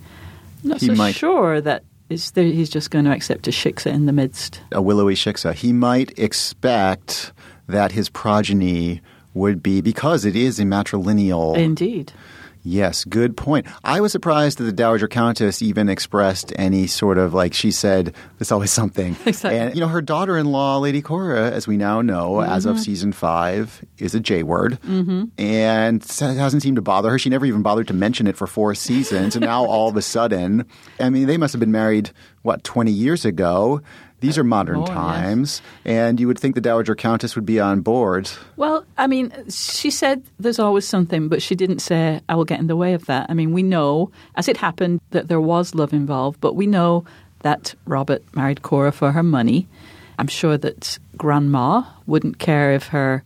I'm 0.64 0.70
not 0.70 0.82
He 0.82 0.88
so 0.88 0.96
might- 0.96 1.16
sure 1.16 1.60
that 1.62 1.84
is 2.10 2.32
there, 2.32 2.46
he's 2.46 2.70
just 2.70 2.90
going 2.90 3.06
to 3.06 3.12
accept 3.12 3.48
a 3.48 3.52
shiksa 3.52 3.92
in 3.94 4.06
the 4.08 4.12
midst. 4.14 4.62
A 4.72 4.82
willowy 4.82 5.14
shiksa. 5.14 5.54
He 5.54 5.72
might 5.74 6.18
expect 6.18 7.32
that 7.68 7.92
his 7.92 8.10
progeny 8.10 9.02
would 9.36 9.62
be, 9.62 9.80
because 9.80 10.26
it 10.26 10.36
is 10.36 10.60
a 10.60 10.64
matrilineal. 10.64 11.56
Indeed. 11.56 12.12
Yes, 12.64 13.06
good 13.06 13.38
point. 13.38 13.66
I 13.84 14.02
was 14.02 14.12
surprised 14.12 14.58
that 14.58 14.66
the 14.66 14.74
Dowager 14.74 15.08
Countess 15.08 15.62
even 15.62 15.88
expressed 15.88 16.52
any 16.58 16.88
sort 16.88 17.18
of 17.18 17.34
like 17.34 17.54
she 17.54 17.72
said, 17.72 18.14
"There's 18.38 18.52
always 18.52 18.72
something." 18.72 19.16
Exactly. 19.26 19.60
And 19.60 19.76
you 19.76 19.82
know, 19.82 19.88
her 19.88 20.02
daughter-in-law, 20.02 20.80
Lady 20.80 21.02
Cora, 21.02 21.52
as 21.52 21.68
we 21.68 21.78
now 21.78 22.02
know, 22.02 22.42
as 22.42 22.66
Mm-hmm. 22.66 22.72
of 22.76 22.80
season 22.80 23.12
five, 23.14 23.84
is 23.98 24.14
a 24.16 24.20
J 24.20 24.44
word, 24.44 24.80
mm-hmm. 24.86 25.26
and 25.38 26.04
it 26.04 26.20
hasn't 26.20 26.62
seemed 26.64 26.76
to 26.76 26.82
bother 26.82 27.10
her. 27.12 27.20
She 27.20 27.30
never 27.30 27.46
even 27.46 27.62
bothered 27.62 27.88
to 27.88 27.94
mention 27.94 28.28
it 28.28 28.36
for 28.36 28.48
four 28.48 28.76
seasons, 28.76 29.36
and 29.36 29.46
now 29.46 29.66
all 29.74 29.88
of 29.88 29.96
a 29.96 30.02
sudden, 30.02 30.66
I 31.00 31.10
mean, 31.10 31.28
they 31.28 31.38
must 31.38 31.54
have 31.54 31.60
been 31.60 31.72
married 31.72 32.12
what 32.42 32.64
twenty 32.64 32.92
years 32.92 33.26
ago. 33.26 33.82
These 34.22 34.38
are 34.38 34.44
modern 34.44 34.80
more, 34.80 34.88
yes. 34.88 34.96
times, 34.96 35.62
and 35.86 36.20
you 36.20 36.28
would 36.28 36.38
think 36.38 36.54
the 36.54 36.60
Dowager 36.60 36.94
Countess 36.94 37.36
would 37.38 37.46
be 37.46 37.58
on 37.62 37.80
board. 37.80 38.30
Well, 38.58 38.84
I 38.98 39.08
mean, 39.08 39.32
she 39.50 39.90
said 39.90 40.24
there's 40.38 40.60
always 40.60 40.86
something, 40.86 41.30
but 41.30 41.42
she 41.42 41.56
didn't 41.56 41.80
say 41.80 42.20
I 42.28 42.36
will 42.36 42.44
get 42.44 42.60
in 42.60 42.68
the 42.68 42.76
way 42.76 42.94
of 42.94 43.06
that. 43.06 43.28
I 43.30 43.34
mean, 43.34 43.54
we 43.54 43.64
know, 43.64 44.12
as 44.36 44.50
it 44.50 44.58
happened, 44.58 45.00
that 45.12 45.30
there 45.30 45.40
was 45.40 45.74
love 45.74 45.94
involved, 45.94 46.42
but 46.42 46.58
we 46.58 46.68
know 46.68 47.06
that 47.44 47.74
Robert 47.86 48.22
married 48.36 48.62
Cora 48.62 48.92
for 48.92 49.14
her 49.14 49.24
money. 49.24 49.70
I'm 50.18 50.28
sure 50.28 50.58
that 50.58 51.00
Grandma 51.16 51.84
wouldn't 52.06 52.40
care 52.40 52.74
if 52.74 52.88
her 52.88 53.24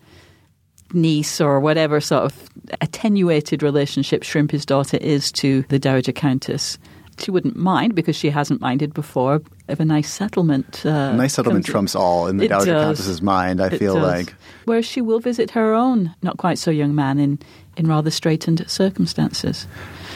niece 0.94 1.42
or 1.42 1.60
whatever 1.60 2.00
sort 2.00 2.26
of 2.26 2.50
attenuated 2.82 3.64
relationship 3.64 4.22
Shrimpy's 4.22 4.64
daughter 4.64 4.98
is 4.98 5.32
to 5.32 5.64
the 5.70 5.80
Dowager 5.80 6.12
Countess 6.12 6.78
she 7.20 7.32
wouldn't 7.32 7.56
mind 7.56 7.96
because 7.96 8.16
she 8.16 8.30
hasn't 8.30 8.62
minded 8.62 8.94
before 8.94 9.42
if 9.68 9.80
a 9.80 9.86
nice 9.86 10.12
settlement. 10.12 10.86
Uh, 10.86 11.14
nice 11.14 11.34
settlement 11.34 11.66
comes 11.66 11.70
in. 11.70 11.72
trumps 11.72 11.96
all 11.96 12.28
in 12.28 12.38
the 12.38 12.46
It 12.46 12.50
Dowager 12.50 12.72
does. 12.74 12.84
Countess's 12.98 13.22
mind. 13.22 13.62
I 13.62 13.68
It 13.68 13.80
feel 13.80 13.96
does. 13.96 14.04
like 14.04 14.36
where 14.66 14.82
she 14.82 15.02
will 15.02 15.20
visit 15.20 15.52
her 15.52 15.74
own 15.74 16.14
not 16.22 16.38
quite 16.38 16.58
so 16.58 16.72
young 16.72 16.96
man 16.96 17.20
in 17.20 17.40
in 17.76 17.88
rather 17.88 18.12
straitened 18.12 18.64
circumstances. 18.70 19.68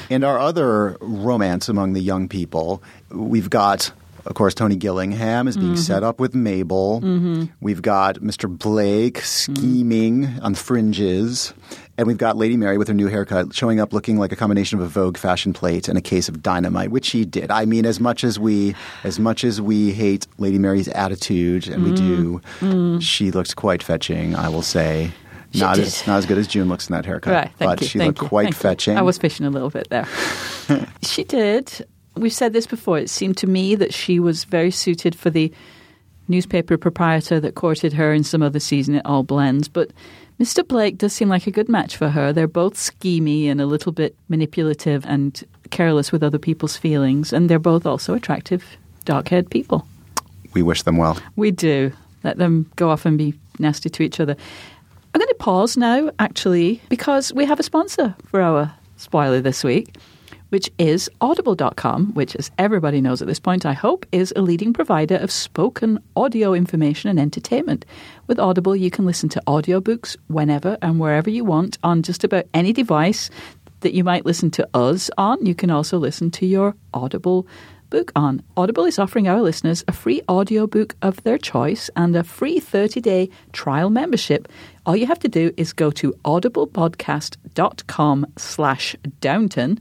And 0.09 0.23
our 0.23 0.39
other 0.39 0.95
romance 1.01 1.67
among 1.69 1.93
the 1.93 2.01
young 2.01 2.29
people, 2.29 2.81
we've 3.09 3.49
got, 3.49 3.91
of 4.27 4.35
course, 4.35 4.53
Tony 4.53 4.75
Gillingham 4.75 5.47
is 5.47 5.55
being 5.57 5.67
Mm-hmm. 5.73 5.81
set 5.81 6.03
up 6.03 6.19
with 6.19 6.35
Mabel. 6.35 6.99
We've 7.61 7.81
got 7.81 8.15
Mr. 8.17 8.47
Blake 8.49 9.19
scheming 9.21 10.39
on 10.41 10.53
the 10.53 10.57
fringes. 10.59 11.53
And 11.99 12.05
we've 12.05 12.17
got 12.17 12.37
Lady 12.37 12.57
Mary 12.57 12.77
with 12.77 12.87
her 12.89 12.93
new 12.93 13.07
haircut 13.07 13.55
showing 13.55 13.79
up 13.79 13.91
looking 13.91 14.17
like 14.19 14.31
a 14.31 14.35
combination 14.35 14.77
of 14.77 14.85
a 14.85 14.87
Vogue 14.87 15.17
fashion 15.17 15.51
plate 15.51 15.87
and 15.87 15.97
a 15.97 16.01
case 16.01 16.29
of 16.29 16.43
dynamite, 16.43 16.91
which 16.91 17.05
she 17.05 17.25
did. 17.25 17.49
I 17.49 17.65
mean, 17.65 17.87
as 17.87 17.99
much 17.99 18.23
as 18.23 18.37
we, 18.37 18.75
as 19.03 19.19
much 19.19 19.43
as 19.43 19.59
we 19.59 19.93
hate 19.93 20.27
Lady 20.37 20.59
Mary's 20.59 20.87
attitude, 20.89 21.67
and 21.67 21.83
we 21.83 21.93
do, 21.93 22.99
she 23.01 23.31
looks 23.31 23.55
quite 23.55 23.81
fetching. 23.81 24.35
I 24.35 24.47
will 24.49 24.61
say, 24.61 25.11
Mm. 25.47 25.53
She 25.53 25.59
not 25.61 25.75
did. 25.77 25.85
as 25.85 26.05
not 26.05 26.17
as 26.17 26.25
good 26.25 26.37
as 26.37 26.45
June 26.45 26.67
looks 26.67 26.89
in 26.89 26.93
that 26.93 27.05
haircut, 27.05 27.33
Right, 27.33 27.51
thank 27.57 27.71
but 27.71 27.81
you. 27.81 27.87
she 27.87 27.99
thank 27.99 28.07
looked 28.09 28.21
you, 28.23 28.27
quite 28.27 28.43
thank 28.43 28.53
you. 28.55 28.59
fetching. 28.59 28.97
I 28.97 29.01
was 29.01 29.17
fishing 29.17 29.45
a 29.45 29.49
little 29.49 29.69
bit 29.69 29.87
there. 29.89 30.05
she 31.03 31.23
did. 31.23 31.87
We've 32.19 32.33
said 32.33 32.53
this 32.53 32.67
before. 32.67 32.97
It 32.97 33.09
seemed 33.09 33.37
to 33.37 33.47
me 33.47 33.75
that 33.75 33.93
she 33.93 34.19
was 34.19 34.43
very 34.43 34.71
suited 34.71 35.15
for 35.15 35.29
the 35.29 35.51
newspaper 36.27 36.77
proprietor 36.77 37.39
that 37.39 37.55
courted 37.55 37.93
her 37.93 38.13
in 38.13 38.23
some 38.23 38.41
other 38.41 38.59
season. 38.59 38.95
It 38.95 39.05
all 39.05 39.23
blends. 39.23 39.67
But 39.67 39.91
Mr. 40.39 40.67
Blake 40.67 40.97
does 40.97 41.13
seem 41.13 41.29
like 41.29 41.47
a 41.47 41.51
good 41.51 41.69
match 41.69 41.95
for 41.95 42.09
her. 42.09 42.33
They're 42.33 42.47
both 42.47 42.75
schemy 42.75 43.47
and 43.47 43.61
a 43.61 43.65
little 43.65 43.91
bit 43.91 44.15
manipulative 44.29 45.05
and 45.05 45.43
careless 45.71 46.11
with 46.11 46.23
other 46.23 46.37
people's 46.37 46.77
feelings. 46.77 47.33
And 47.33 47.49
they're 47.49 47.59
both 47.59 47.85
also 47.85 48.13
attractive, 48.13 48.63
dark 49.05 49.29
haired 49.29 49.49
people. 49.49 49.87
we 50.53 50.61
wish 50.63 50.83
them 50.83 50.97
well. 50.97 51.17
We 51.35 51.51
do. 51.51 51.91
Let 52.23 52.37
them 52.37 52.69
go 52.75 52.89
off 52.89 53.05
and 53.05 53.17
be 53.17 53.33
nasty 53.59 53.89
to 53.89 54.03
each 54.03 54.19
other. 54.19 54.35
I'm 55.13 55.19
going 55.19 55.27
to 55.29 55.35
pause 55.35 55.77
now, 55.77 56.11
actually, 56.19 56.81
because 56.89 57.33
we 57.33 57.45
have 57.45 57.59
a 57.59 57.63
sponsor 57.63 58.15
for 58.25 58.41
our 58.41 58.73
spoiler 58.97 59.41
this 59.41 59.63
week, 59.63 59.95
which 60.49 60.69
is 60.77 61.09
Audible.com, 61.21 62.13
which, 62.13 62.35
as 62.35 62.51
everybody 62.57 63.01
knows 63.01 63.21
at 63.21 63.27
this 63.27 63.39
point, 63.39 63.65
I 63.65 63.73
hope, 63.73 64.05
is 64.11 64.33
a 64.35 64.41
leading 64.41 64.73
provider 64.73 65.15
of 65.15 65.31
spoken 65.31 65.99
audio 66.15 66.53
information 66.53 67.09
and 67.09 67.19
entertainment. 67.19 67.85
With 68.27 68.39
Audible, 68.39 68.75
you 68.75 68.91
can 68.91 69.05
listen 69.05 69.29
to 69.29 69.41
audiobooks 69.47 70.17
whenever 70.27 70.77
and 70.81 70.99
wherever 70.99 71.29
you 71.29 71.43
want 71.43 71.77
on 71.83 72.03
just 72.03 72.23
about 72.23 72.45
any 72.53 72.73
device 72.73 73.29
that 73.81 73.93
you 73.93 74.03
might 74.03 74.25
listen 74.25 74.51
to 74.51 74.67
us 74.73 75.09
on. 75.17 75.45
You 75.45 75.55
can 75.55 75.69
also 75.69 75.97
listen 75.97 76.31
to 76.31 76.45
your 76.45 76.75
Audible 76.93 77.47
book 77.89 78.11
on. 78.15 78.41
Audible 78.55 78.85
is 78.85 78.99
offering 78.99 79.27
our 79.27 79.41
listeners 79.41 79.83
a 79.87 79.93
free 79.93 80.21
audiobook 80.29 80.95
of 81.01 81.23
their 81.23 81.37
choice 81.37 81.89
and 81.95 82.15
a 82.15 82.23
free 82.23 82.59
30-day 82.59 83.29
trial 83.53 83.89
membership. 83.89 84.47
All 84.85 84.95
you 84.95 85.07
have 85.07 85.19
to 85.19 85.29
do 85.29 85.51
is 85.57 85.73
go 85.73 85.91
to 85.91 86.13
audiblepodcast.com 86.25 88.25
slash 88.37 88.95
downton 89.21 89.79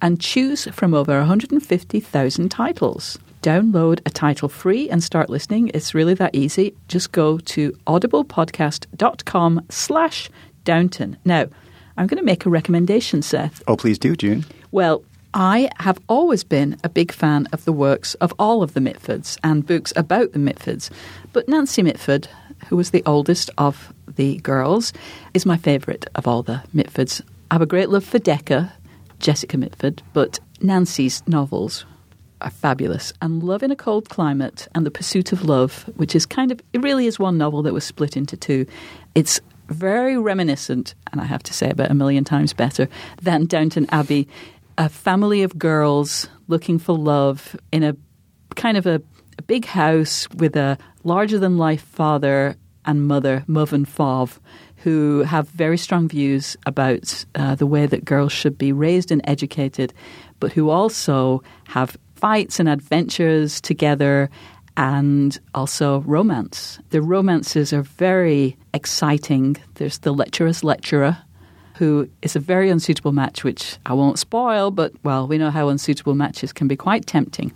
and 0.00 0.20
choose 0.20 0.64
from 0.72 0.94
over 0.94 1.18
150,000 1.18 2.48
titles. 2.48 3.18
Download 3.42 4.00
a 4.06 4.10
title 4.10 4.48
free 4.48 4.88
and 4.88 5.02
start 5.02 5.28
listening. 5.28 5.70
It's 5.74 5.94
really 5.94 6.14
that 6.14 6.34
easy. 6.34 6.74
Just 6.88 7.12
go 7.12 7.38
to 7.38 7.72
audiblepodcast.com 7.86 9.66
slash 9.68 10.30
downton. 10.64 11.18
Now, 11.24 11.46
I'm 11.96 12.06
going 12.06 12.18
to 12.18 12.24
make 12.24 12.46
a 12.46 12.50
recommendation, 12.50 13.22
Seth. 13.22 13.62
Oh, 13.68 13.76
please 13.76 13.98
do, 13.98 14.16
June. 14.16 14.44
Well, 14.72 15.04
I 15.34 15.68
have 15.80 15.98
always 16.08 16.44
been 16.44 16.76
a 16.84 16.88
big 16.88 17.12
fan 17.12 17.48
of 17.52 17.64
the 17.64 17.72
works 17.72 18.14
of 18.14 18.32
all 18.38 18.62
of 18.62 18.74
the 18.74 18.80
Mitfords 18.80 19.36
and 19.42 19.66
books 19.66 19.92
about 19.96 20.32
the 20.32 20.38
Mitfords. 20.38 20.90
But 21.32 21.48
Nancy 21.48 21.82
Mitford, 21.82 22.28
who 22.68 22.76
was 22.76 22.90
the 22.90 23.02
oldest 23.04 23.50
of 23.58 23.92
the 24.16 24.38
girls, 24.38 24.92
is 25.34 25.44
my 25.44 25.56
favourite 25.56 26.06
of 26.14 26.26
all 26.26 26.42
the 26.42 26.62
Mitfords. 26.74 27.20
I 27.50 27.54
have 27.54 27.62
a 27.62 27.66
great 27.66 27.90
love 27.90 28.04
for 28.04 28.18
Decca, 28.18 28.72
Jessica 29.24 29.56
Mitford, 29.56 30.02
but 30.12 30.38
Nancy's 30.60 31.22
novels 31.26 31.86
are 32.42 32.50
fabulous. 32.50 33.10
And 33.22 33.42
Love 33.42 33.62
in 33.62 33.70
a 33.70 33.76
Cold 33.76 34.10
Climate 34.10 34.68
and 34.74 34.84
The 34.84 34.90
Pursuit 34.90 35.32
of 35.32 35.46
Love, 35.46 35.84
which 35.96 36.14
is 36.14 36.26
kind 36.26 36.52
of, 36.52 36.60
it 36.74 36.82
really 36.82 37.06
is 37.06 37.18
one 37.18 37.38
novel 37.38 37.62
that 37.62 37.72
was 37.72 37.84
split 37.84 38.18
into 38.18 38.36
two. 38.36 38.66
It's 39.14 39.40
very 39.70 40.18
reminiscent, 40.18 40.94
and 41.10 41.22
I 41.22 41.24
have 41.24 41.42
to 41.44 41.54
say 41.54 41.70
about 41.70 41.90
a 41.90 41.94
million 41.94 42.22
times 42.22 42.52
better, 42.52 42.86
than 43.22 43.46
Downton 43.46 43.86
Abbey. 43.88 44.28
A 44.76 44.90
family 44.90 45.42
of 45.42 45.58
girls 45.58 46.28
looking 46.46 46.78
for 46.78 46.94
love 46.94 47.56
in 47.72 47.82
a 47.82 47.96
kind 48.56 48.76
of 48.76 48.84
a, 48.84 49.00
a 49.38 49.42
big 49.42 49.64
house 49.64 50.28
with 50.34 50.54
a 50.54 50.76
larger 51.02 51.38
than 51.38 51.56
life 51.56 51.82
father 51.82 52.56
and 52.84 53.08
mother, 53.08 53.42
Muv 53.48 53.72
and 53.72 53.88
Farve, 53.88 54.38
who 54.84 55.22
have 55.22 55.48
very 55.48 55.78
strong 55.78 56.06
views 56.08 56.58
about 56.66 57.24
uh, 57.36 57.54
the 57.54 57.66
way 57.66 57.86
that 57.86 58.04
girls 58.04 58.32
should 58.32 58.58
be 58.58 58.70
raised 58.70 59.10
and 59.10 59.22
educated, 59.24 59.94
but 60.40 60.52
who 60.52 60.68
also 60.68 61.42
have 61.64 61.96
fights 62.16 62.60
and 62.60 62.68
adventures 62.68 63.62
together 63.62 64.28
and 64.76 65.40
also 65.54 66.00
romance. 66.00 66.78
The 66.90 67.00
romances 67.00 67.72
are 67.72 67.80
very 67.80 68.58
exciting. 68.74 69.56
There's 69.76 70.00
the 70.00 70.12
lecherous 70.12 70.62
lecturer, 70.62 71.16
who 71.76 72.06
is 72.20 72.36
a 72.36 72.40
very 72.40 72.68
unsuitable 72.68 73.12
match, 73.12 73.42
which 73.42 73.78
I 73.86 73.94
won't 73.94 74.18
spoil, 74.18 74.70
but 74.70 74.92
well, 75.02 75.26
we 75.26 75.38
know 75.38 75.50
how 75.50 75.70
unsuitable 75.70 76.14
matches 76.14 76.52
can 76.52 76.68
be 76.68 76.76
quite 76.76 77.06
tempting. 77.06 77.54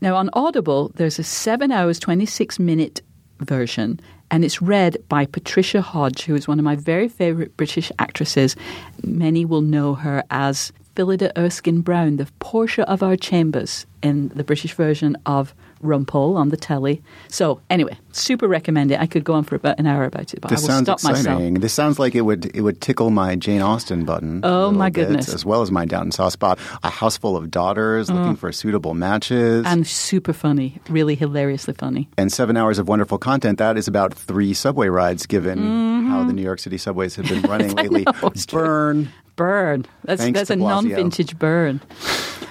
Now, 0.00 0.14
on 0.14 0.30
Audible, 0.32 0.92
there's 0.94 1.18
a 1.18 1.24
7 1.24 1.72
hours, 1.72 1.98
26 1.98 2.60
minute 2.60 3.00
version, 3.40 3.98
and 4.30 4.44
it's 4.44 4.62
read 4.62 4.96
by 5.08 5.26
Patricia 5.26 5.80
Hodge, 5.80 6.22
who 6.24 6.34
is 6.34 6.48
one 6.48 6.58
of 6.58 6.64
my 6.64 6.76
very 6.76 7.08
favourite 7.08 7.56
British 7.56 7.90
actresses. 7.98 8.56
Many 9.02 9.44
will 9.44 9.62
know 9.62 9.94
her 9.94 10.22
as 10.30 10.72
Phyllida 10.94 11.32
Erskine 11.36 11.80
Brown, 11.80 12.16
the 12.16 12.28
Portia 12.40 12.88
of 12.88 13.02
Our 13.02 13.16
Chambers 13.16 13.86
in 14.02 14.28
the 14.28 14.44
British 14.44 14.74
version 14.74 15.16
of 15.26 15.54
Rumpole 15.82 16.36
on 16.36 16.48
the 16.48 16.56
telly. 16.56 17.02
So, 17.28 17.60
anyway, 17.70 17.96
super 18.12 18.48
recommend 18.48 18.90
it. 18.90 19.00
I 19.00 19.06
could 19.06 19.24
go 19.24 19.34
on 19.34 19.44
for 19.44 19.54
about 19.54 19.78
an 19.78 19.86
hour 19.86 20.04
about 20.04 20.32
it, 20.34 20.40
but 20.40 20.50
This 20.50 20.68
I 20.68 20.76
will 20.76 20.82
stop 20.84 21.02
myself. 21.04 21.18
exciting. 21.18 21.54
This 21.54 21.72
sounds 21.72 21.98
like 21.98 22.14
it 22.14 22.22
would 22.22 22.54
it 22.56 22.62
would 22.62 22.80
tickle 22.80 23.10
my 23.10 23.36
Jane 23.36 23.62
Austen 23.62 24.04
button. 24.04 24.40
Oh, 24.44 24.70
my 24.70 24.90
bit, 24.90 25.08
goodness. 25.08 25.32
as 25.32 25.44
well 25.44 25.62
as 25.62 25.70
my 25.70 25.84
down 25.84 26.10
soft 26.10 26.32
spot. 26.32 26.58
A 26.82 26.90
house 26.90 27.16
full 27.16 27.36
of 27.36 27.50
daughters 27.50 28.10
looking 28.10 28.36
for 28.36 28.50
suitable 28.52 28.94
matches. 28.94 29.64
Mm. 29.64 29.72
and 29.72 29.86
super 29.86 30.32
funny, 30.32 30.80
really 30.88 31.14
hilariously 31.14 31.74
funny. 31.74 32.08
and 32.18 32.32
seven 32.32 32.56
hours 32.56 32.78
of 32.78 32.88
wonderful 32.88 33.18
content. 33.18 33.58
That 33.58 33.76
is 33.76 33.88
about 33.88 34.14
three 34.14 34.54
subway 34.54 34.88
rides, 34.88 35.26
given 35.26 36.06
how 36.08 36.24
the 36.24 36.32
New 36.32 36.42
York 36.42 36.58
City 36.58 36.78
subways 36.78 37.16
have 37.16 37.28
been 37.28 37.42
running 37.50 37.74
lately. 37.76 38.04
Mm-hmm. 38.04 38.56
Burn. 38.56 39.08
Burn. 39.38 39.86
That's 40.04 40.20
Thanks 40.20 40.38
that's 40.38 40.50
a 40.50 40.56
non-vintage 40.56 41.38
burn. 41.38 41.80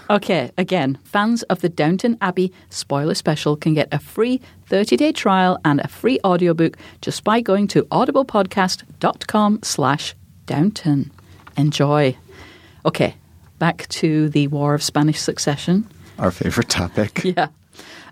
Okay, 0.10 0.52
again, 0.58 0.98
fans 1.04 1.44
of 1.44 1.60
the 1.60 1.68
Downton 1.68 2.18
Abbey 2.22 2.54
spoiler 2.70 3.14
special 3.14 3.58
can 3.58 3.74
get 3.74 3.90
a 3.92 4.00
free 4.00 4.40
30-day 4.70 5.12
trial 5.12 5.60
and 5.66 5.82
a 5.82 5.88
free 5.90 6.18
audiobook 6.24 6.78
just 7.02 7.26
by 7.26 7.42
going 7.42 7.68
to 7.68 7.84
audiblepodcast.com 7.84 9.60
slash 9.64 10.16
downton. 10.46 11.12
Enjoy. 11.58 12.16
Okay, 12.86 13.16
back 13.60 13.86
to 13.90 14.30
the 14.30 14.48
War 14.48 14.74
of 14.74 14.82
Spanish 14.82 15.20
Succession. 15.20 15.86
Our 16.18 16.32
favorite 16.32 16.70
topic. 16.70 17.22
Yeah. 17.36 17.50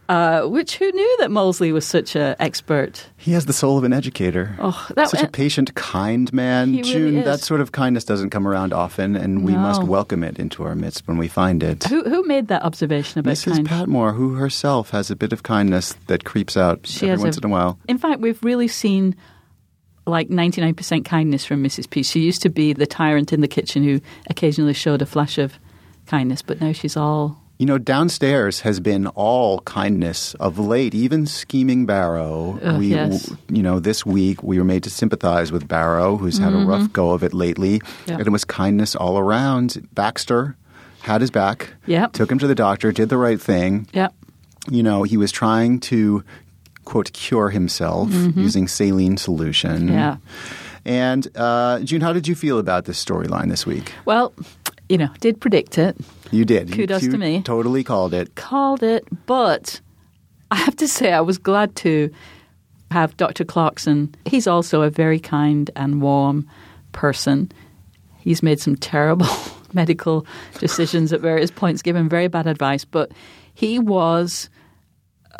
Uh, 0.08 0.44
which 0.44 0.78
who 0.78 0.92
knew 0.92 1.18
that 1.20 1.32
Molesley 1.32 1.72
was 1.74 1.86
such 1.86 2.16
an 2.16 2.36
expert? 2.40 3.08
He 3.18 3.32
has 3.32 3.46
the 3.48 3.54
soul 3.54 3.78
of 3.78 3.84
an 3.84 3.92
educator. 3.94 4.56
Oh, 4.60 4.88
that 4.96 5.10
Such 5.10 5.24
a 5.24 5.28
patient, 5.28 5.74
kind 5.74 6.32
man. 6.32 6.72
Really 6.72 6.84
June, 6.84 7.18
is. 7.18 7.26
that 7.26 7.40
sort 7.40 7.60
of 7.60 7.72
kindness 7.72 8.04
doesn't 8.06 8.30
come 8.30 8.48
around 8.48 8.72
often, 8.72 9.16
and 9.16 9.44
we 9.44 9.54
No. 9.54 9.60
must 9.60 9.84
welcome 9.84 10.24
it 10.24 10.38
into 10.38 10.64
our 10.64 10.76
midst 10.76 11.08
when 11.08 11.18
we 11.18 11.28
find 11.28 11.64
it. 11.64 11.86
Who 11.86 12.04
who 12.04 12.24
made 12.28 12.50
that 12.50 12.62
observation 12.64 13.20
about 13.20 13.30
kindness? 13.32 13.46
Mrs. 13.46 13.56
kind? 13.56 13.68
Patmore, 13.68 14.14
who 14.14 14.36
herself 14.36 14.92
has 14.92 15.10
a 15.10 15.16
bit 15.16 15.34
of 15.34 15.42
kindness 15.42 15.96
that 16.08 16.24
creeps 16.24 16.56
out 16.56 16.86
She 16.86 17.10
every 17.10 17.24
once 17.24 17.38
a- 17.38 17.40
in 17.40 17.46
a 17.46 17.50
while. 17.50 17.80
In 17.88 17.98
fact, 17.98 18.22
we've 18.22 18.44
really 18.44 18.68
seen 18.68 19.16
like 20.06 20.30
99% 20.30 21.04
kindness 21.04 21.46
from 21.46 21.64
Mrs. 21.64 21.90
P. 21.90 22.04
She 22.04 22.20
used 22.20 22.44
to 22.44 22.50
be 22.50 22.74
the 22.74 22.86
tyrant 22.86 23.34
in 23.34 23.42
the 23.42 23.48
kitchen 23.48 23.84
who 23.84 24.02
occasionally 24.30 24.74
showed 24.76 25.02
a 25.02 25.06
flash 25.08 25.40
of 25.40 25.54
kindness, 26.06 26.44
but 26.44 26.62
now 26.62 26.74
she's 26.74 26.96
all. 26.96 27.42
You 27.58 27.66
know, 27.66 27.78
downstairs 27.78 28.60
has 28.62 28.82
been 28.82 29.08
all 29.08 29.62
kindness 29.62 30.34
of 30.36 30.60
late, 30.60 30.94
even 30.94 31.26
scheming 31.26 31.86
Barrow. 31.86 32.60
Ugh, 32.62 32.80
we, 32.80 32.88
yes. 32.88 33.32
you 33.50 33.64
know, 33.64 33.80
this 33.80 34.06
week 34.06 34.44
we 34.44 34.58
were 34.60 34.66
made 34.66 34.84
to 34.84 34.90
sympathize 34.90 35.54
with 35.54 35.66
Barrow, 35.66 36.18
who's 36.18 36.38
had 36.38 36.52
a 36.54 36.58
rough 36.58 36.92
go 36.92 37.12
of 37.12 37.24
it 37.24 37.34
lately, 37.34 37.80
Mm-hmm. 37.80 38.10
Yeah. 38.12 38.18
and 38.18 38.28
it 38.28 38.30
was 38.32 38.44
kindness 38.44 38.94
all 38.96 39.18
around. 39.18 39.88
Baxter 39.94 40.58
had 41.02 41.22
his 41.22 41.32
back, 41.32 41.74
Yep. 41.86 42.12
took 42.14 42.30
him 42.30 42.40
to 42.40 42.48
the 42.48 42.56
doctor, 42.56 42.92
did 42.92 43.08
the 43.08 43.18
right 43.18 43.40
thing. 43.40 43.88
Yeah. 43.94 44.10
You 44.70 44.84
know, 44.84 45.04
he 45.04 45.16
was 45.16 45.32
trying 45.32 45.80
to 45.92 46.24
quote 46.84 47.14
cure 47.14 47.50
himself 47.52 48.10
using 48.36 48.68
saline 48.68 49.16
solution. 49.16 49.84
Mm-hmm. 49.88 49.94
Yeah. 49.94 50.18
And 50.84 51.28
uh, 51.36 51.80
June, 51.80 52.02
how 52.02 52.12
did 52.14 52.28
you 52.28 52.36
feel 52.36 52.60
about 52.60 52.86
this 52.86 53.04
storyline 53.04 53.50
this 53.50 53.66
week? 53.66 53.94
Well, 54.06 54.34
you 54.89 54.98
know, 54.98 55.10
did 55.20 55.39
predict 55.42 55.77
it, 55.77 55.96
You 56.32 56.46
did. 56.46 56.70
You- 56.70 56.75
Kudos 56.75 57.04
you 57.04 57.12
to 57.12 57.18
me. 57.18 57.42
Totally 57.42 57.84
called 57.84 58.13
it. 58.13 58.36
called 58.36 58.84
it, 58.84 59.04
but 59.25 59.82
I 60.51 60.56
have 60.58 60.75
to 60.77 60.88
say 60.88 61.12
I 61.12 61.22
was 61.22 61.38
glad 61.38 61.75
to 61.77 62.10
have 62.92 63.18
Dr. 63.18 63.44
Clarkson. 63.44 64.13
He's 64.25 64.48
also 64.48 64.82
a 64.84 64.89
very 64.89 65.20
kind 65.20 65.72
and 65.75 66.01
warm 66.01 66.48
person. 66.92 67.51
He's 68.20 68.42
made 68.44 68.60
some 68.60 68.75
terrible 68.75 69.27
medical 69.74 70.25
decisions 70.60 71.12
at 71.12 71.20
various 71.22 71.51
points, 71.51 71.82
given 71.82 72.08
very 72.08 72.27
bad 72.27 72.48
advice, 72.48 72.86
but 72.86 73.12
he 73.54 73.80
was 73.80 74.50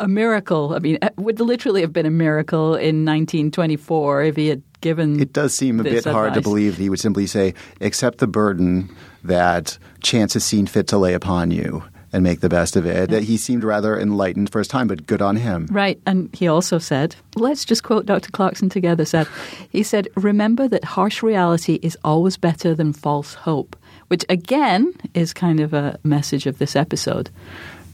a 0.00 0.06
miracle. 0.08 0.74
I 0.74 0.78
mean, 0.80 0.98
it 1.00 1.14
would 1.16 1.40
literally 1.40 1.80
have 1.80 1.92
been 1.92 2.04
a 2.06 2.10
miracle 2.10 2.74
in 2.74 3.04
1924 3.04 4.22
if 4.24 4.36
he 4.36 4.48
had 4.48 4.62
given. 4.86 5.18
It 5.18 5.32
does 5.32 5.52
seem 5.52 5.80
a 5.80 5.82
bit 5.82 6.04
hard 6.04 6.34
to 6.34 6.40
believe 6.40 6.76
that 6.76 6.82
he 6.82 6.88
would 6.88 7.00
simply 7.00 7.26
say, 7.26 7.54
accept 7.80 8.18
the 8.18 8.28
burden 8.28 8.94
that 9.24 9.78
chance 10.00 10.34
has 10.34 10.44
seen 10.44 10.68
fit 10.68 10.86
to 10.88 10.98
lay 10.98 11.12
upon 11.12 11.50
you 11.50 11.82
and 12.12 12.22
make 12.22 12.38
the 12.38 12.48
best 12.48 12.76
of 12.76 12.86
it. 12.86 13.10
That 13.10 13.24
he 13.24 13.36
seemed 13.36 13.64
rather 13.64 13.98
enlightened 13.98 14.52
first 14.52 14.70
time, 14.70 14.86
but 14.86 15.04
good 15.06 15.20
on 15.20 15.34
him. 15.34 15.66
Right. 15.72 16.00
And 16.06 16.30
he 16.32 16.46
also 16.46 16.78
said, 16.78 17.16
let's 17.34 17.64
just 17.64 17.82
quote 17.82 18.06
Dr. 18.06 18.30
Clarkson 18.30 18.68
together, 18.68 19.04
said, 19.04 19.26
he 19.70 19.82
said, 19.82 20.06
remember 20.14 20.68
that 20.68 20.84
harsh 20.84 21.20
reality 21.20 21.80
is 21.82 21.98
always 22.04 22.36
better 22.36 22.72
than 22.72 22.92
false 22.92 23.34
hope, 23.34 23.74
which 24.06 24.24
again 24.28 24.94
is 25.14 25.34
kind 25.34 25.58
of 25.58 25.74
a 25.74 25.98
message 26.04 26.46
of 26.46 26.58
this 26.58 26.76
episode. 26.76 27.28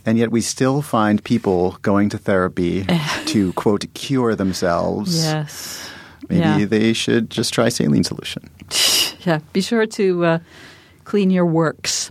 And 0.04 0.18
yet 0.18 0.30
we 0.30 0.42
still 0.42 0.82
find 0.82 1.24
people 1.24 1.78
going 1.80 2.10
to 2.10 2.18
therapy 2.18 2.84
to, 3.26 3.52
quote, 3.54 3.86
cure 3.94 4.34
themselves. 4.34 5.24
Yes. 5.24 5.88
Maybe 6.28 6.40
Yeah. 6.40 6.64
they 6.66 6.92
should 6.92 7.30
just 7.30 7.52
try 7.54 7.68
saline 7.68 8.04
solution. 8.04 8.48
Yeah. 9.24 9.38
Be 9.52 9.60
sure 9.60 9.86
to 9.86 10.24
uh, 10.24 10.38
clean 11.04 11.30
your 11.30 11.46
works. 11.46 12.10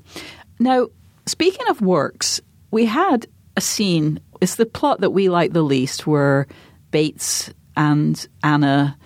Now, 0.60 0.88
speaking 1.26 1.68
of 1.68 1.82
works, 1.82 2.40
we 2.72 2.86
had 2.86 3.26
a 3.58 3.62
scene. 3.62 4.22
It's 4.40 4.56
the 4.56 4.66
plot 4.66 5.02
that 5.02 5.10
we 5.10 5.28
like 5.28 5.52
the 5.52 5.62
least 5.62 6.08
where 6.08 6.48
Bates 6.92 7.50
and 7.76 8.26
Anna 8.44 8.98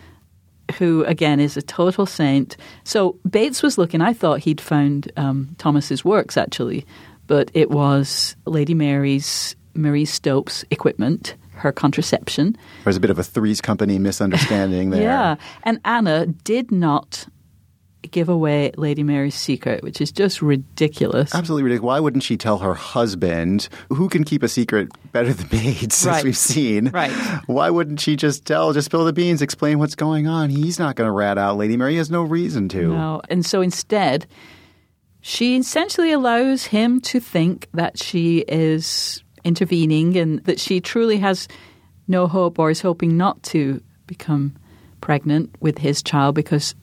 who 0.78 1.04
again 1.06 1.40
is 1.40 1.58
a 1.58 1.62
total 1.64 2.06
saint. 2.06 2.58
So 2.84 3.18
Bates 3.28 3.64
was 3.64 3.78
looking. 3.80 4.02
I 4.02 4.14
thought 4.14 4.40
he'd 4.42 4.62
found 4.62 5.12
um, 5.18 5.56
Thomas's 5.58 6.06
works 6.06 6.38
actually, 6.38 6.86
but 7.26 7.50
it 7.56 7.72
was 7.72 8.36
Lady 8.46 8.74
Mary's 8.76 9.56
Marie 9.74 10.06
Stopes 10.06 10.64
equipment, 10.70 11.36
her 11.56 11.72
contraception. 11.72 12.56
There's 12.84 12.98
a 12.98 13.00
bit 13.00 13.10
of 13.10 13.20
a 13.20 13.24
Three's 13.24 13.62
Company 13.62 14.00
misunderstanding 14.00 14.90
there. 14.92 15.02
Yeah, 15.04 15.36
and 15.64 15.80
Anna 15.86 16.26
did 16.28 16.72
not 16.72 17.28
give 18.12 18.30
away 18.30 18.72
Lady 18.78 19.02
Mary's 19.02 19.34
secret, 19.34 19.82
which 19.82 20.00
is 20.00 20.12
just 20.12 20.40
ridiculous. 20.42 21.34
Absolutely 21.34 21.64
ridiculous. 21.64 21.88
Why 21.88 22.00
wouldn't 22.00 22.24
she 22.24 22.38
tell 22.38 22.60
her 22.60 22.76
husband, 22.76 23.68
who 23.90 24.10
can 24.10 24.24
keep 24.24 24.44
a 24.44 24.48
secret 24.48 24.90
better 25.12 25.34
than 25.34 25.48
as 25.60 26.06
Right. 26.06 26.24
we've 26.24 26.38
seen? 26.38 26.90
Right. 26.90 27.10
Why 27.48 27.72
wouldn't 27.72 28.00
she 28.00 28.16
just 28.16 28.46
tell, 28.46 28.74
just 28.74 28.86
spill 28.86 29.06
the 29.06 29.14
beans, 29.14 29.42
explain 29.42 29.80
what's 29.80 29.96
going 29.96 30.28
on? 30.28 30.52
He's 30.52 30.78
not 30.78 30.96
going 30.96 31.08
to 31.08 31.12
rat 31.12 31.40
out 31.40 31.58
Lady 31.58 31.78
Mary. 31.78 31.94
He 31.94 31.98
has 31.98 32.12
no 32.12 32.22
reason 32.22 32.70
to. 32.70 32.90
No. 32.90 33.22
And 33.28 33.44
so 33.44 33.62
instead, 33.62 34.28
she 35.22 35.58
essentially 35.58 36.12
allows 36.12 36.66
him 36.66 37.02
to 37.02 37.20
think 37.20 37.68
that 37.74 37.98
she 37.98 38.46
is 38.48 39.24
intervening 39.46 40.18
and 40.18 40.44
that 40.44 40.60
she 40.60 40.82
truly 40.82 41.18
has 41.18 41.48
no 42.08 42.28
hope 42.28 42.60
or 42.60 42.70
is 42.70 42.82
hoping 42.82 43.16
not 43.16 43.42
to 43.44 43.82
become 44.08 44.56
pregnant 45.02 45.56
with 45.62 45.78
his 45.78 46.04
child 46.04 46.36
because 46.36 46.76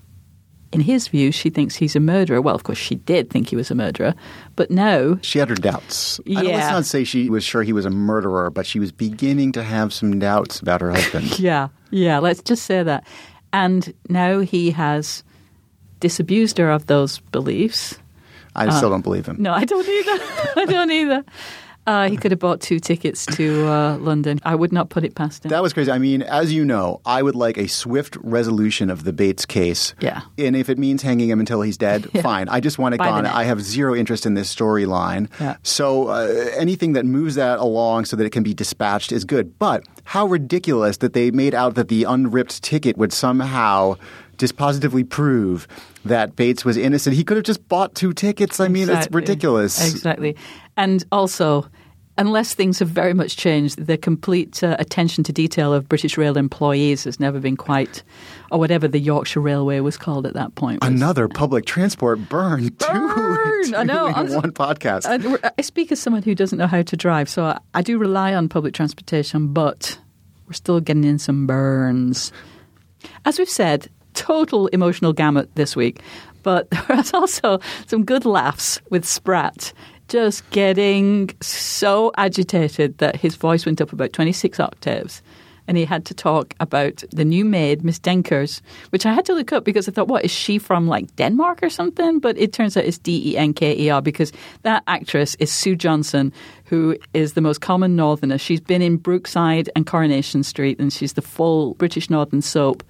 in 0.72 0.80
his 0.80 1.08
view 1.08 1.30
she 1.30 1.50
thinks 1.50 1.74
he's 1.76 1.94
a 1.94 2.00
murderer 2.00 2.40
well 2.40 2.54
of 2.54 2.62
course 2.62 2.78
she 2.78 2.94
did 2.94 3.28
think 3.28 3.48
he 3.48 3.56
was 3.56 3.70
a 3.70 3.74
murderer 3.74 4.14
but 4.56 4.70
now 4.70 5.18
She 5.20 5.38
had 5.38 5.48
her 5.48 5.54
doubts. 5.54 6.18
I 6.26 6.42
let's 6.42 6.70
not 6.70 6.86
say 6.86 7.04
she 7.04 7.28
was 7.28 7.44
sure 7.44 7.62
he 7.62 7.72
was 7.72 7.84
a 7.84 7.90
murderer, 7.90 8.48
but 8.50 8.64
she 8.66 8.80
was 8.80 8.90
beginning 8.92 9.52
to 9.52 9.62
have 9.62 9.92
some 9.92 10.18
doubts 10.18 10.60
about 10.60 10.80
her 10.80 10.90
husband. 10.92 11.38
Yeah, 11.38 11.68
yeah, 11.90 12.18
let's 12.20 12.42
just 12.42 12.64
say 12.64 12.82
that. 12.82 13.06
And 13.52 13.92
now 14.08 14.40
he 14.40 14.70
has 14.70 15.24
disabused 16.00 16.58
her 16.58 16.70
of 16.70 16.86
those 16.86 17.18
beliefs. 17.32 17.98
I 18.54 18.68
still 18.70 18.88
uh, 18.88 18.92
don't 18.92 19.02
believe 19.02 19.26
him. 19.26 19.36
No, 19.40 19.52
I 19.52 19.64
don't 19.64 19.88
either. 19.88 20.24
I 20.56 20.64
don't 20.66 20.90
either. 20.90 21.24
Uh, 21.86 22.08
he 22.08 22.16
could 22.16 22.30
have 22.30 22.38
bought 22.38 22.60
two 22.60 22.78
tickets 22.78 23.26
to 23.26 23.66
uh, 23.66 23.96
London. 23.98 24.38
I 24.44 24.54
would 24.54 24.72
not 24.72 24.88
put 24.90 25.04
it 25.04 25.14
past 25.14 25.44
him. 25.44 25.48
That 25.50 25.62
was 25.62 25.72
crazy. 25.72 25.90
I 25.90 25.98
mean, 25.98 26.22
as 26.22 26.52
you 26.52 26.64
know, 26.64 27.00
I 27.04 27.22
would 27.22 27.34
like 27.34 27.56
a 27.58 27.66
swift 27.66 28.16
resolution 28.22 28.88
of 28.88 29.02
the 29.04 29.12
Bates 29.12 29.44
case. 29.44 29.94
Yeah. 30.00 30.22
And 30.38 30.54
if 30.54 30.68
it 30.68 30.78
means 30.78 31.02
hanging 31.02 31.28
him 31.28 31.40
until 31.40 31.60
he's 31.60 31.76
dead, 31.76 32.08
Yeah. 32.12 32.22
fine. 32.22 32.48
I 32.48 32.60
just 32.60 32.78
want 32.78 32.94
it 32.94 32.98
By 32.98 33.08
gone. 33.08 33.26
I 33.26 33.44
have 33.44 33.60
zero 33.60 33.94
interest 33.94 34.26
in 34.26 34.34
this 34.34 34.54
storyline. 34.54 35.28
Yeah. 35.40 35.56
So 35.62 36.08
uh, 36.08 36.26
anything 36.56 36.92
that 36.92 37.04
moves 37.04 37.34
that 37.34 37.58
along 37.58 38.04
so 38.04 38.16
that 38.16 38.24
it 38.24 38.30
can 38.30 38.42
be 38.44 38.54
dispatched 38.54 39.10
is 39.10 39.24
good. 39.24 39.58
But 39.58 39.84
how 40.04 40.26
ridiculous 40.26 40.98
that 40.98 41.14
they 41.14 41.30
made 41.30 41.54
out 41.54 41.74
that 41.74 41.88
the 41.88 42.04
unripped 42.04 42.62
ticket 42.62 42.96
would 42.96 43.12
somehow 43.12 43.96
dispositively 44.38 45.08
prove 45.08 45.68
that 46.04 46.34
Bates 46.34 46.64
was 46.64 46.76
innocent. 46.76 47.14
He 47.14 47.22
could 47.22 47.36
have 47.36 47.44
just 47.44 47.66
bought 47.68 47.94
two 47.94 48.12
tickets. 48.12 48.58
I 48.58 48.68
mean, 48.68 48.88
it's 48.90 49.08
ridiculous. 49.10 49.92
Exactly. 49.92 50.36
And 50.76 51.04
also, 51.12 51.66
unless 52.18 52.54
things 52.54 52.78
have 52.78 52.88
very 52.88 53.14
much 53.14 53.36
changed, 53.36 53.86
the 53.86 53.96
complete 53.98 54.62
uh, 54.62 54.76
attention 54.78 55.24
to 55.24 55.32
detail 55.32 55.72
of 55.72 55.88
British 55.88 56.16
Rail 56.16 56.36
employees 56.38 57.04
has 57.04 57.18
never 57.20 57.40
been 57.40 57.56
quite, 57.56 58.02
or 58.50 58.58
whatever 58.58 58.88
the 58.88 58.98
Yorkshire 58.98 59.40
Railway 59.40 59.80
was 59.80 59.96
called 59.96 60.26
at 60.26 60.34
that 60.34 60.54
point. 60.54 60.82
was- 60.82 60.90
Another 60.90 61.28
public 61.28 61.64
transport 61.66 62.28
burn. 62.28 62.68
Burn! 62.68 63.64
Two, 63.64 63.76
I 63.76 63.84
know. 63.84 64.06
one 64.12 64.52
podcast. 64.52 65.04
I, 65.06 65.50
I 65.58 65.62
speak 65.62 65.92
as 65.92 66.00
someone 66.00 66.22
who 66.22 66.34
doesn't 66.34 66.58
know 66.58 66.66
how 66.66 66.82
to 66.82 66.96
drive, 66.96 67.28
so 67.28 67.44
I, 67.44 67.58
I 67.74 67.82
do 67.82 67.98
rely 67.98 68.34
on 68.34 68.48
public 68.48 68.74
transportation, 68.74 69.52
but 69.52 69.98
we're 70.46 70.52
still 70.54 70.80
getting 70.80 71.04
in 71.04 71.18
some 71.18 71.46
burns. 71.46 72.32
As 73.24 73.38
we've 73.38 73.48
said, 73.48 73.88
total 74.14 74.66
emotional 74.68 75.12
gamut 75.12 75.54
this 75.54 75.74
week, 75.76 76.00
but 76.42 76.68
there 76.88 76.96
was 76.96 77.12
also 77.14 77.60
some 77.86 78.04
good 78.04 78.24
laughs 78.24 78.80
with 78.90 79.04
Sprat 79.04 79.72
just 80.12 80.48
getting 80.50 81.30
so 81.40 82.12
agitated 82.18 82.98
that 82.98 83.16
his 83.16 83.34
voice 83.34 83.64
went 83.64 83.80
up 83.80 83.94
about 83.94 84.12
26 84.12 84.60
octaves. 84.60 85.22
And 85.66 85.78
he 85.78 85.86
had 85.86 86.04
to 86.06 86.12
talk 86.12 86.54
about 86.60 87.02
the 87.12 87.24
new 87.24 87.46
maid, 87.46 87.82
Miss 87.82 87.98
Denkers, 87.98 88.60
which 88.90 89.06
I 89.06 89.14
had 89.14 89.24
to 89.26 89.32
look 89.32 89.54
up 89.54 89.64
because 89.64 89.88
I 89.88 89.92
thought, 89.92 90.08
what, 90.08 90.22
is 90.22 90.30
she 90.30 90.58
from 90.58 90.86
like 90.86 91.16
Denmark 91.16 91.62
or 91.62 91.70
something? 91.70 92.18
But 92.18 92.36
it 92.36 92.52
turns 92.52 92.76
out 92.76 92.84
it's 92.84 92.98
D 92.98 93.30
E 93.30 93.38
N 93.38 93.54
K 93.54 93.74
E 93.74 93.88
R 93.88 94.02
because 94.02 94.32
that 94.64 94.82
actress 94.86 95.34
is 95.36 95.50
Sue 95.50 95.76
Johnston, 95.76 96.30
who 96.66 96.98
is 97.14 97.32
the 97.32 97.40
most 97.40 97.62
common 97.62 97.96
northerner. 97.96 98.36
She's 98.36 98.60
been 98.60 98.82
in 98.82 98.98
Brookside 98.98 99.70
and 99.74 99.86
Coronation 99.86 100.42
Street, 100.42 100.78
and 100.78 100.92
she's 100.92 101.14
the 101.14 101.22
full 101.22 101.72
British 101.74 102.10
Northern 102.10 102.42
soap. 102.42 102.82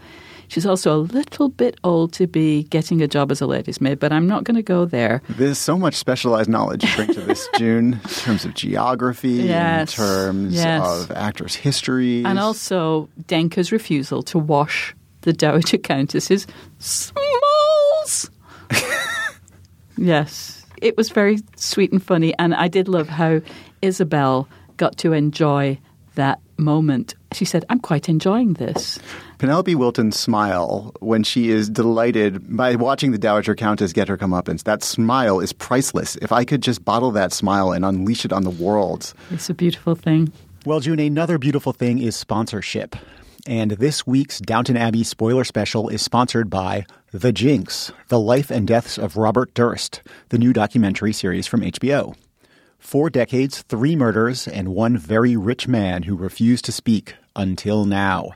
She's 0.53 0.67
also 0.67 0.95
a 0.95 1.01
little 1.01 1.49
bit 1.49 1.79
old 1.83 2.12
to 2.12 2.27
be 2.27 2.65
getting 2.65 3.01
a 3.01 3.09
job 3.09 3.31
as 3.33 3.41
a 3.41 3.47
ladies' 3.47 3.81
maid, 3.81 3.99
but 3.99 4.12
I'm 4.12 4.27
not 4.27 4.45
going 4.45 4.57
to 4.57 4.62
go 4.62 4.85
there. 4.85 5.23
There's 5.31 5.57
so 5.57 5.79
much 5.79 5.95
specialized 5.95 6.51
knowledge 6.51 6.85
you 6.85 6.95
bring 6.95 7.15
to 7.15 7.23
this, 7.23 7.49
June, 7.57 7.95
in 7.95 8.11
terms 8.11 8.45
of 8.45 8.53
geography, 8.53 9.31
Yes, 9.31 9.99
in 9.99 10.05
terms 10.05 10.55
yes. 10.55 10.85
of 10.85 11.11
actors' 11.12 11.55
histories. 11.55 12.27
And 12.27 12.38
also 12.38 13.09
Denker's 13.23 13.73
refusal 13.73 14.23
to 14.25 14.38
wash 14.38 14.95
the 15.23 15.33
Dowager 15.33 15.79
Countess's 15.79 16.47
smalls. 16.79 18.31
yes, 19.97 20.67
it 20.83 20.99
was 20.99 21.09
very 21.09 21.38
sweet 21.57 21.93
and 21.93 22.03
funny, 22.03 22.35
and 22.38 22.55
I 22.55 22.69
did 22.69 22.88
love 22.88 23.09
how 23.09 23.41
Isobel 23.81 24.49
got 24.77 24.99
to 24.99 25.15
enjoy 25.15 25.79
that 26.15 26.41
moment. 26.59 27.15
She 27.35 27.45
said, 27.45 27.64
"I'm 27.68 27.81
quite 27.81 28.09
enjoying 28.09 28.55
this." 28.55 28.99
Penelope 29.38 29.75
Wilton's 29.75 30.18
smile 30.18 30.92
when 31.01 31.23
she 31.23 31.51
is 31.51 31.68
delighted 31.68 32.57
by 32.57 32.77
watching 32.77 33.12
the 33.12 33.18
Dowager 33.18 33.55
Countess 33.55 33.92
get 33.92 34.09
her 34.09 34.16
comeuppance. 34.16 34.64
That 34.64 34.83
smile 34.83 35.40
is 35.40 35.53
priceless. 35.53 36.16
If 36.23 36.33
I 36.33 36.45
could 36.45 36.62
just 36.62 36.85
bottle 36.85 37.11
that 37.12 37.33
smile 37.33 37.73
and 37.73 37.85
unleash 37.85 38.25
it 38.25 38.33
on 38.33 38.45
the 38.45 38.51
world. 38.51 39.12
It's 39.31 39.51
a 39.51 39.55
beautiful 39.55 39.95
thing. 39.95 40.33
Well, 40.64 40.81
June, 40.81 41.01
another 41.01 41.38
beautiful 41.38 41.73
thing 41.73 41.99
is 41.99 42.14
sponsorship. 42.14 42.95
And 43.45 43.73
this 43.73 44.07
week's 44.07 44.38
Downton 44.38 44.77
Abbey 44.77 45.03
spoiler 45.03 45.42
special 45.42 45.88
is 45.88 46.01
sponsored 46.01 46.49
by 46.49 46.87
The 47.11 47.33
Jinx, 47.33 47.90
The 48.07 48.21
Life 48.21 48.53
and 48.53 48.68
Deaths 48.68 48.97
of 48.97 49.16
Robert 49.16 49.53
Durst, 49.55 50.03
the 50.29 50.38
new 50.38 50.53
documentary 50.53 51.12
series 51.12 51.49
from 51.49 51.62
HBO. 51.62 52.14
Four 52.79 53.11
decades, 53.11 53.62
three 53.62 53.97
murders, 53.97 54.47
and 54.47 54.68
one 54.68 54.97
very 54.97 55.37
rich 55.37 55.66
man 55.66 56.05
who 56.05 56.14
refused 56.14 56.64
to 56.66 56.73
speak 56.73 57.14
until 57.37 57.85
now. 57.85 58.33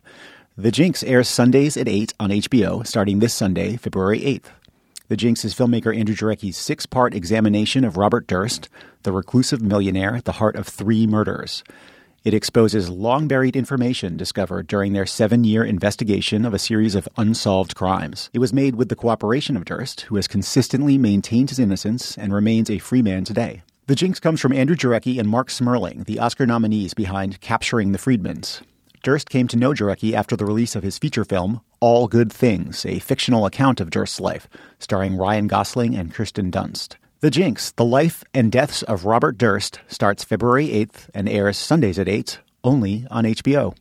The 0.56 0.70
Jinx 0.70 1.02
airs 1.02 1.28
Sundays 1.28 1.76
at 1.76 1.88
8 1.88 2.14
on 2.18 2.30
HBO, 2.30 2.86
starting 2.86 3.18
this 3.18 3.34
Sunday, 3.34 3.76
February 3.76 4.20
8th. 4.20 4.46
The 5.08 5.16
Jinx 5.16 5.44
is 5.44 5.54
filmmaker 5.54 5.96
Andrew 5.96 6.16
Jarecki's 6.16 6.56
six 6.56 6.84
part 6.84 7.14
examination 7.14 7.84
of 7.84 7.96
Robert 7.96 8.26
Durst, 8.26 8.68
the 9.02 9.12
reclusive 9.12 9.62
millionaire 9.62 10.16
at 10.16 10.24
the 10.24 10.32
heart 10.32 10.56
of 10.56 10.66
three 10.66 11.06
murders. 11.06 11.62
It 12.24 12.34
exposes 12.34 12.90
long 12.90 13.28
buried 13.28 13.54
information 13.54 14.16
discovered 14.16 14.66
during 14.66 14.94
their 14.94 15.06
seven 15.06 15.44
year 15.44 15.64
investigation 15.64 16.44
of 16.44 16.54
a 16.54 16.58
series 16.58 16.96
of 16.96 17.08
unsolved 17.16 17.76
crimes. 17.76 18.30
It 18.32 18.40
was 18.40 18.52
made 18.52 18.74
with 18.74 18.88
the 18.88 18.96
cooperation 18.96 19.56
of 19.56 19.64
Durst, 19.64 20.00
who 20.00 20.16
has 20.16 20.26
consistently 20.26 20.98
maintained 20.98 21.50
his 21.50 21.60
innocence 21.60 22.18
and 22.18 22.34
remains 22.34 22.68
a 22.68 22.78
free 22.78 23.00
man 23.00 23.22
today. 23.22 23.62
The 23.86 23.94
jinx 23.94 24.18
comes 24.18 24.40
from 24.40 24.52
Andrew 24.52 24.74
Jarecki 24.74 25.20
and 25.20 25.28
Marc 25.28 25.50
Smerling, 25.50 26.06
the 26.06 26.18
Oscar 26.18 26.46
nominees 26.46 26.94
behind 26.94 27.40
Capturing 27.40 27.92
the 27.92 27.98
Friedmans. 27.98 28.62
Durst 29.06 29.30
came 29.30 29.46
to 29.46 29.56
know 29.56 29.70
Jarecki 29.70 30.14
after 30.14 30.34
the 30.34 30.44
release 30.44 30.74
of 30.74 30.82
his 30.82 30.98
feature 30.98 31.24
film, 31.24 31.60
All 31.78 32.08
Good 32.08 32.32
Things, 32.32 32.84
a 32.84 32.98
fictional 32.98 33.46
account 33.46 33.80
of 33.80 33.88
Durst's 33.88 34.18
life, 34.18 34.48
starring 34.80 35.16
Ryan 35.16 35.46
Gosling 35.46 35.94
and 35.94 36.12
Kirsten 36.12 36.50
Dunst. 36.50 36.96
The 37.20 37.30
Jinx, 37.30 37.70
The 37.70 37.84
Life 37.84 38.24
and 38.34 38.50
Deaths 38.50 38.82
of 38.82 39.04
Robert 39.04 39.38
Durst, 39.38 39.78
starts 39.86 40.24
February 40.24 40.70
8th 40.70 41.08
and 41.14 41.28
airs 41.28 41.56
Sundays 41.56 42.00
at 42.00 42.08
8, 42.08 42.40
only 42.64 43.06
on 43.08 43.22
HBO. 43.22 43.76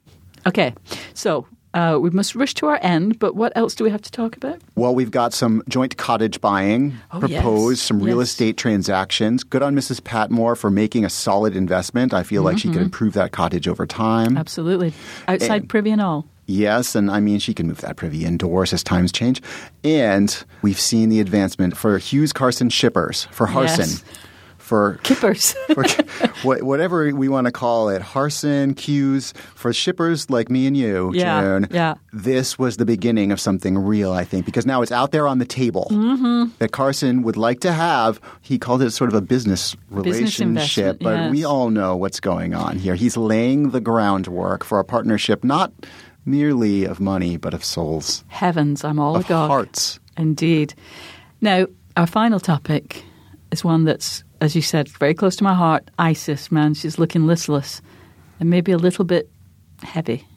Okay, 0.46 0.76
so 1.16 1.48
uh, 1.76 2.00
we 2.02 2.10
must 2.10 2.34
rush 2.34 2.54
to 2.56 2.66
our 2.66 2.80
end, 2.82 3.20
but 3.20 3.36
what 3.36 3.52
else 3.56 3.76
do 3.76 3.84
we 3.84 3.92
have 3.92 4.02
to 4.02 4.12
talk 4.12 4.36
about? 4.36 4.60
Well, 4.76 4.96
we've 4.96 5.12
got 5.12 5.34
some 5.34 5.62
joint 5.70 5.98
cottage 5.98 6.42
buying 6.42 6.96
Oh, 7.12 7.20
proposed, 7.20 7.80
yes. 7.80 7.88
some 7.88 8.00
real 8.02 8.18
Yes. 8.20 8.30
estate 8.30 8.58
transactions. 8.58 9.44
Good 9.44 9.62
on 9.62 9.76
Mrs. 9.76 10.04
Patmore 10.04 10.56
for 10.56 10.72
making 10.72 11.06
a 11.06 11.10
solid 11.10 11.56
investment. 11.56 12.14
I 12.14 12.24
feel 12.24 12.42
like 12.42 12.58
she 12.58 12.70
Mm-hmm. 12.70 12.74
could 12.78 12.84
improve 12.84 13.14
that 13.14 13.32
cottage 13.32 13.68
over 13.68 13.86
time. 13.86 14.38
Absolutely. 14.38 14.94
Outside 15.28 15.62
And- 15.62 15.70
privy 15.70 15.92
and 15.92 16.02
all. 16.02 16.26
Yes, 16.48 16.96
and 16.96 17.10
I 17.10 17.20
mean, 17.22 17.40
she 17.40 17.54
can 17.56 17.68
move 17.68 17.82
that 17.82 17.96
privy 17.96 18.24
indoors 18.24 18.72
as 18.72 18.84
times 18.84 19.12
change. 19.12 19.42
And 19.84 20.44
we've 20.62 20.80
seen 20.80 21.10
the 21.10 21.20
advancement 21.20 21.76
for 21.76 21.98
Hughes 21.98 22.32
Carson 22.34 22.70
shippers, 22.70 23.28
for 23.32 23.48
Harson, 23.48 23.90
Yes. 23.90 24.04
For 24.66 25.00
Kippers. 25.04 25.54
for 25.74 25.84
whatever 26.44 27.14
we 27.14 27.30
want 27.30 27.46
to 27.46 27.52
call 27.52 27.90
it, 27.90 28.02
Harson, 28.02 28.76
Hughes, 28.76 29.32
for 29.54 29.72
shippers 29.72 30.30
like 30.30 30.50
me 30.50 30.66
and 30.66 30.76
you, 30.76 31.12
Yeah, 31.14 31.42
Joan. 31.42 31.68
yeah. 31.70 31.94
This 32.12 32.58
was 32.58 32.78
the 32.78 32.86
beginning 32.86 33.32
of 33.32 33.40
something 33.40 33.78
real, 33.78 34.12
I 34.12 34.24
think, 34.24 34.46
because 34.46 34.66
now 34.66 34.82
it's 34.82 34.92
out 34.92 35.12
there 35.12 35.28
on 35.28 35.38
the 35.38 35.46
table 35.46 35.88
Mm-hmm. 35.92 36.56
that 36.60 36.72
Carson 36.72 37.22
would 37.22 37.38
like 37.38 37.60
to 37.62 37.72
have. 37.72 38.20
He 38.42 38.58
called 38.58 38.82
it 38.82 38.90
sort 38.92 39.10
of 39.10 39.14
a 39.14 39.22
business 39.22 39.76
relationship, 39.92 40.48
investment, 40.48 41.00
but 41.00 41.32
we 41.32 41.44
all 41.46 41.70
know 41.70 41.96
what's 41.96 42.20
going 42.20 42.54
on 42.56 42.78
here. 42.80 42.96
He's 42.96 43.16
laying 43.18 43.70
the 43.70 43.82
groundwork 43.82 44.64
for 44.64 44.80
a 44.80 44.84
partnership 44.84 45.44
not 45.44 45.72
merely 46.26 46.86
of 46.86 47.00
money, 47.00 47.38
but 47.38 47.54
of 47.54 47.64
souls, 47.64 48.24
Heavens, 48.30 48.84
I'm 48.84 48.98
all 49.00 49.16
of 49.16 49.26
agog. 49.26 49.48
hearts. 49.50 50.00
Indeed. 50.18 50.74
Now, 51.40 51.68
our 51.96 52.08
final 52.08 52.40
topic 52.40 53.04
is 53.52 53.64
one 53.64 53.84
that's, 53.86 54.24
as 54.42 54.56
you 54.56 54.62
said, 54.62 54.88
very 54.90 55.14
close 55.14 55.36
to 55.38 55.44
my 55.44 55.54
heart. 55.54 55.90
Isis, 56.00 56.52
man, 56.52 56.74
she's 56.74 56.98
looking 57.00 57.26
listless 57.28 57.82
and 58.40 58.50
maybe 58.50 58.72
a 58.72 58.78
little 58.78 59.06
bit 59.06 59.30
heavy. 59.84 60.28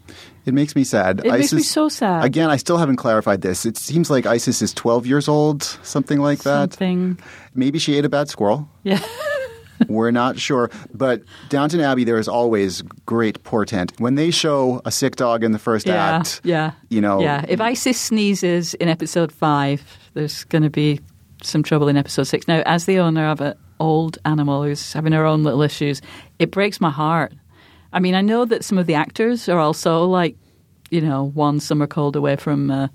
It 0.47 0.55
makes 0.55 0.75
me 0.75 0.85
sad. 0.85 1.21
It 1.25 1.31
makes 1.31 1.53
me 1.53 1.63
so 1.63 1.89
sad. 1.91 2.25
Again, 2.25 2.49
I 2.49 2.57
still 2.57 2.79
haven't 2.79 2.97
clarified 2.97 3.43
this. 3.43 3.67
It 3.67 3.77
seems 3.77 4.09
like 4.09 4.25
Isis 4.25 4.63
is 4.63 4.73
12 4.73 5.07
years 5.07 5.29
old, 5.29 5.63
something 5.83 6.19
like 6.19 6.39
that. 6.45 6.73
Something. 6.73 7.19
Maybe 7.55 7.79
she 7.79 7.97
ate 7.99 8.05
a 8.07 8.09
bad 8.09 8.29
squirrel. 8.31 8.69
Yeah. 8.83 9.01
We're 9.89 10.11
not 10.11 10.39
sure. 10.39 10.71
But 10.95 11.23
Downton 11.51 11.81
Abbey, 11.81 12.05
there 12.05 12.19
is 12.19 12.27
always 12.29 12.83
great 13.07 13.45
portent. 13.45 13.93
When 14.01 14.15
they 14.17 14.31
show 14.31 14.81
a 14.85 14.91
sick 14.91 15.17
dog 15.17 15.45
in 15.45 15.53
the 15.53 15.59
first 15.59 15.87
Yeah. 15.87 16.17
act, 16.17 16.41
Yeah. 16.43 16.73
you 16.89 17.01
know, 17.01 17.21
Yeah. 17.21 17.45
If 17.47 17.61
Isis 17.61 18.01
sneezes 18.01 18.75
in 18.75 18.89
episode 18.89 19.31
five, 19.31 19.83
there's 20.15 20.45
going 20.45 20.63
to 20.65 20.71
be 20.71 21.01
some 21.43 21.63
trouble 21.63 21.87
in 21.89 21.97
episode 21.97 22.25
six. 22.25 22.49
Now, 22.49 22.63
as 22.67 22.87
the 22.87 22.99
owner 22.99 23.29
of 23.29 23.41
an 23.41 23.55
old 23.81 24.19
animal 24.25 24.63
who's 24.63 24.93
having 24.93 25.13
her 25.13 25.25
own 25.25 25.43
little 25.43 25.63
issues, 25.63 26.01
it 26.39 26.51
breaks 26.51 26.81
my 26.81 26.91
heart. 26.91 27.33
I 27.93 28.01
mean, 28.01 28.15
I 28.15 28.21
know 28.21 28.45
that 28.45 28.65
some 28.65 28.79
of 28.79 28.87
the 28.87 28.95
actors 28.95 29.49
are 29.49 29.59
also 29.59 30.05
like, 30.05 30.37
you 30.91 31.01
know, 31.01 31.25
one 31.25 31.61
summer 31.61 31.87
cold 31.87 32.17
away 32.17 32.37
from 32.37 32.71
uh, 32.71 32.89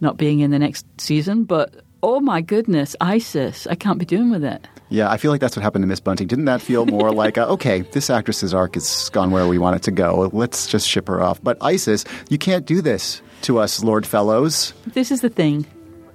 not 0.00 0.16
being 0.16 0.40
in 0.40 0.50
the 0.50 0.58
next 0.58 0.86
season, 1.00 1.44
but 1.44 1.74
oh 2.02 2.20
my 2.20 2.40
goodness, 2.40 2.94
Isis, 3.00 3.66
I 3.66 3.74
can't 3.74 3.98
be 3.98 4.04
doing 4.04 4.30
with 4.30 4.44
it. 4.44 4.66
Yeah, 4.88 5.10
I 5.10 5.16
feel 5.16 5.32
like 5.32 5.40
that's 5.40 5.56
what 5.56 5.62
happened 5.62 5.82
to 5.82 5.88
Miss 5.88 5.98
Bunting. 6.00 6.28
Didn't 6.28 6.44
that 6.44 6.60
feel 6.60 6.86
more 6.86 7.10
like, 7.22 7.38
okay, 7.38 7.80
this 7.80 8.10
actress's 8.10 8.54
arc 8.54 8.74
has 8.74 9.08
gone 9.10 9.30
where 9.30 9.48
we 9.48 9.58
want 9.58 9.76
it 9.76 9.82
to 9.82 9.90
go. 9.90 10.30
Let's 10.32 10.66
just 10.66 10.88
ship 10.88 11.08
her 11.08 11.20
off. 11.20 11.42
But 11.42 11.58
Isis, 11.60 12.04
you 12.28 12.38
can't 12.38 12.66
do 12.66 12.80
this 12.80 13.20
to 13.42 13.58
us, 13.58 13.82
Lord 13.82 14.06
Fellowes. 14.06 14.72
This 14.86 15.10
is 15.10 15.20
the 15.22 15.30
thing. 15.30 15.66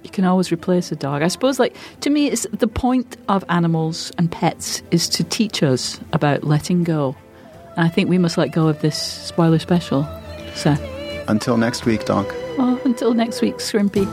You 0.02 0.10
can 0.10 0.24
always 0.24 0.50
replace 0.52 0.90
a 0.92 0.96
dog. 0.96 1.22
I 1.22 1.28
suppose, 1.28 1.58
like, 1.58 1.76
to 2.00 2.10
me, 2.10 2.26
it's 2.28 2.46
the 2.52 2.66
point 2.66 3.16
of 3.28 3.44
animals 3.48 4.12
and 4.18 4.30
pets 4.30 4.82
is 4.90 5.08
to 5.10 5.24
teach 5.24 5.62
us 5.62 6.00
about 6.12 6.44
letting 6.44 6.84
go. 6.84 7.14
And 7.76 7.86
I 7.86 7.88
think 7.88 8.10
we 8.10 8.18
must 8.18 8.36
let 8.36 8.52
go 8.52 8.68
of 8.68 8.80
this 8.80 9.00
spoiler 9.00 9.58
special. 9.58 10.06
So, 10.54 10.72
Until 11.28 11.56
next 11.56 11.86
week, 11.86 12.04
Donk. 12.04 12.28
oh, 12.58 12.80
until 12.84 13.14
next 13.14 13.40
week, 13.40 13.56
Shrimpy. 13.56 14.06